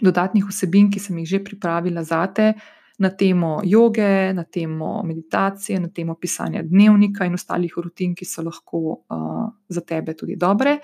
dodatnih 0.00 0.48
vsebin, 0.48 0.88
ki 0.92 1.00
sem 1.00 1.20
jih 1.20 1.36
že 1.36 1.44
pripravila 1.44 2.04
za 2.04 2.24
te, 2.32 2.54
na 2.98 3.10
temo 3.12 3.60
joge, 3.64 4.32
na 4.32 4.44
temo 4.44 5.02
meditacije, 5.04 5.80
na 5.80 5.88
temo 5.92 6.16
pisanja 6.16 6.62
dnevnika 6.64 7.28
in 7.28 7.36
ostalih 7.36 7.76
rutin, 7.76 8.14
ki 8.16 8.24
so 8.24 8.44
lahko 8.44 8.80
uh, 8.96 9.44
za 9.68 9.84
tebe 9.84 10.16
tudi 10.16 10.36
dobre. 10.36 10.78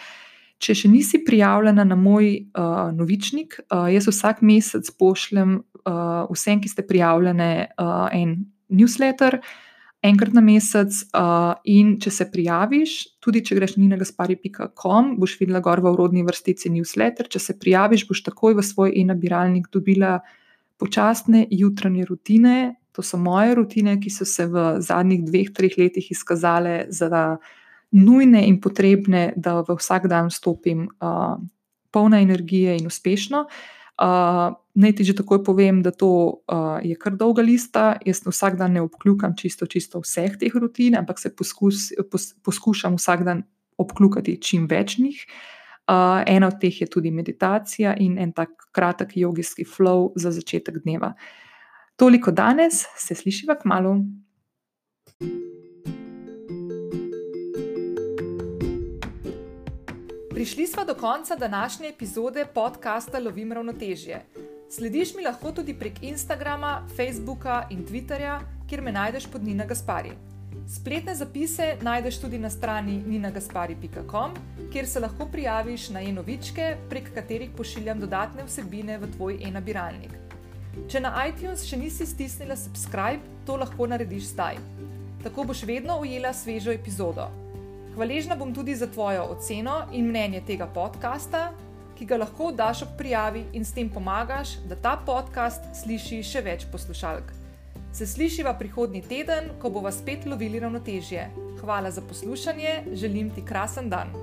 Če 0.62 0.76
še 0.78 0.88
nisi 0.90 1.18
prijavljena 1.26 1.84
na 1.84 1.96
moj 1.98 2.28
uh, 2.38 2.92
novičnik, 2.94 3.58
uh, 3.66 3.88
jaz 3.90 4.06
vsak 4.06 4.44
mesec 4.46 4.86
pošljem 4.98 5.56
uh, 5.58 6.30
vsem, 6.30 6.60
ki 6.62 6.70
ste 6.70 6.84
prijavljene, 6.86 7.50
uh, 7.82 8.06
en 8.14 8.36
newsletter, 8.70 9.40
enkrat 10.06 10.36
na 10.36 10.42
mesec. 10.44 11.00
Uh, 11.10 11.54
in 11.66 11.96
če 12.02 12.12
se 12.14 12.28
prijaviš, 12.30 12.94
tudi 13.22 13.42
če 13.46 13.58
greš 13.58 13.76
na 13.78 13.92
nagaspari.com, 13.96 15.16
boš 15.18 15.38
videla 15.40 15.62
gor 15.64 15.82
v 15.82 15.94
urodni 15.96 16.22
vrstici 16.26 16.70
newsletter. 16.74 17.30
Če 17.30 17.42
se 17.42 17.56
prijaviš, 17.58 18.06
boš 18.10 18.22
takoj 18.30 18.54
v 18.58 18.66
svoj 18.66 18.94
e-nabiralnik 19.02 19.66
dobila 19.74 20.20
počasne 20.82 21.46
jutranje 21.50 22.06
rutine. 22.06 22.54
To 22.92 23.02
so 23.02 23.16
moje 23.16 23.54
rutine, 23.56 23.96
ki 24.02 24.10
so 24.12 24.26
se 24.28 24.46
v 24.50 24.76
zadnjih 24.84 25.22
dveh, 25.24 25.52
treh 25.56 25.74
letih 25.80 26.10
izkazale 26.12 26.84
za 26.92 27.38
nujne 27.92 28.46
in 28.48 28.60
potrebne, 28.60 29.32
da 29.36 29.60
v 29.60 29.76
vsak 29.76 30.08
dan 30.08 30.30
stopim 30.30 30.88
uh, 31.00 31.36
polna 31.92 32.20
energije 32.20 32.76
in 32.80 32.86
uspešno. 32.86 33.46
Uh, 34.02 34.56
naj 34.74 34.92
ti 34.96 35.04
že 35.04 35.14
takoj 35.14 35.44
povem, 35.44 35.82
da 35.84 35.92
to 35.92 36.40
uh, 36.48 36.80
je 36.80 36.96
kar 36.96 37.16
dolga 37.16 37.44
lista. 37.44 38.00
Jaz 38.04 38.24
vsak 38.24 38.56
dan 38.56 38.72
ne 38.72 38.82
obkljukam 38.82 39.36
čisto, 39.36 39.68
čisto 39.68 40.00
vseh 40.00 40.38
teh 40.40 40.54
rutin, 40.56 40.96
ampak 40.96 41.20
se 41.20 41.30
poskus, 41.36 41.92
pos, 42.10 42.32
poskušam 42.42 42.96
vsak 42.96 43.24
dan 43.28 43.44
obkljukati 43.76 44.40
čim 44.40 44.66
več 44.66 44.98
njih. 44.98 45.20
Uh, 45.82 46.22
ena 46.26 46.48
od 46.48 46.60
teh 46.62 46.80
je 46.80 46.86
tudi 46.86 47.10
meditacija 47.10 47.94
in 47.98 48.18
en 48.18 48.32
tak 48.32 48.50
kratek 48.72 49.16
jogijski 49.16 49.66
flow 49.68 50.12
za 50.16 50.30
začetek 50.30 50.80
dneva. 50.86 51.12
Toliko 51.96 52.30
danes, 52.30 52.86
se 52.96 53.14
slišiva 53.14 53.58
k 53.60 53.68
malu. 53.68 54.00
Prišli 60.42 60.66
smo 60.66 60.84
do 60.84 60.94
konca 60.94 61.36
današnje 61.36 61.88
epizode 61.88 62.46
podcasta 62.54 63.18
Lovim 63.18 63.52
ravnotežje. 63.52 64.24
Slediš 64.70 65.14
mi 65.14 65.22
lahko 65.22 65.52
tudi 65.52 65.74
prek 65.74 66.02
Instagrama, 66.02 66.88
Facebooka 66.96 67.66
in 67.70 67.86
Twitterja, 67.86 68.40
kjer 68.68 68.82
me 68.82 68.92
najdeš 68.92 69.26
pod 69.26 69.44
Nina 69.44 69.64
Gaspari. 69.64 70.10
Spletne 70.68 71.14
zapise 71.14 71.76
najdeš 71.82 72.18
tudi 72.20 72.38
na 72.38 72.50
strani 72.50 73.02
ninagaspari.com, 73.06 74.34
kjer 74.72 74.88
se 74.88 75.00
lahko 75.00 75.26
prijaviš 75.32 75.88
na 75.88 76.02
e-novičke, 76.02 76.76
prek 76.90 77.14
katerih 77.14 77.50
pošiljam 77.56 78.00
dodatne 78.00 78.44
vsebine 78.44 78.98
v 78.98 79.12
tvoj 79.16 79.38
e-nabiralnik. 79.46 80.18
Če 80.88 81.00
na 81.00 81.14
iTunes 81.28 81.62
še 81.70 81.76
nisi 81.76 82.06
stisnila 82.06 82.56
subscribe, 82.56 83.22
to 83.46 83.56
lahko 83.62 83.86
narediš 83.86 84.32
zdaj. 84.34 84.58
Tako 85.22 85.44
boš 85.44 85.62
vedno 85.62 86.00
ujela 86.02 86.34
svežo 86.34 86.74
epizodo. 86.74 87.30
Hvaležna 87.94 88.36
bom 88.36 88.54
tudi 88.54 88.74
za 88.74 88.86
tvojo 88.86 89.24
oceno 89.24 89.82
in 89.92 90.06
mnenje 90.08 90.40
tega 90.46 90.66
podcasta, 90.66 91.50
ki 91.98 92.06
ga 92.08 92.16
lahko 92.16 92.48
daš 92.52 92.82
ob 92.86 92.94
prijavi 92.98 93.44
in 93.52 93.64
s 93.64 93.74
tem 93.76 93.90
pomagaš, 93.92 94.54
da 94.68 94.76
ta 94.80 94.94
podcast 95.06 95.68
sliši 95.82 96.22
še 96.24 96.40
več 96.40 96.64
poslušalk. 96.72 97.34
Se 97.92 98.08
slišiva 98.08 98.56
prihodnji 98.56 99.04
teden, 99.04 99.52
ko 99.60 99.68
bova 99.70 99.92
spet 99.92 100.24
lovili 100.24 100.60
ravnotežje. 100.64 101.28
Hvala 101.60 101.90
za 101.90 102.00
poslušanje, 102.00 102.96
želim 102.96 103.30
ti 103.30 103.44
krasen 103.44 103.92
dan. 103.92 104.21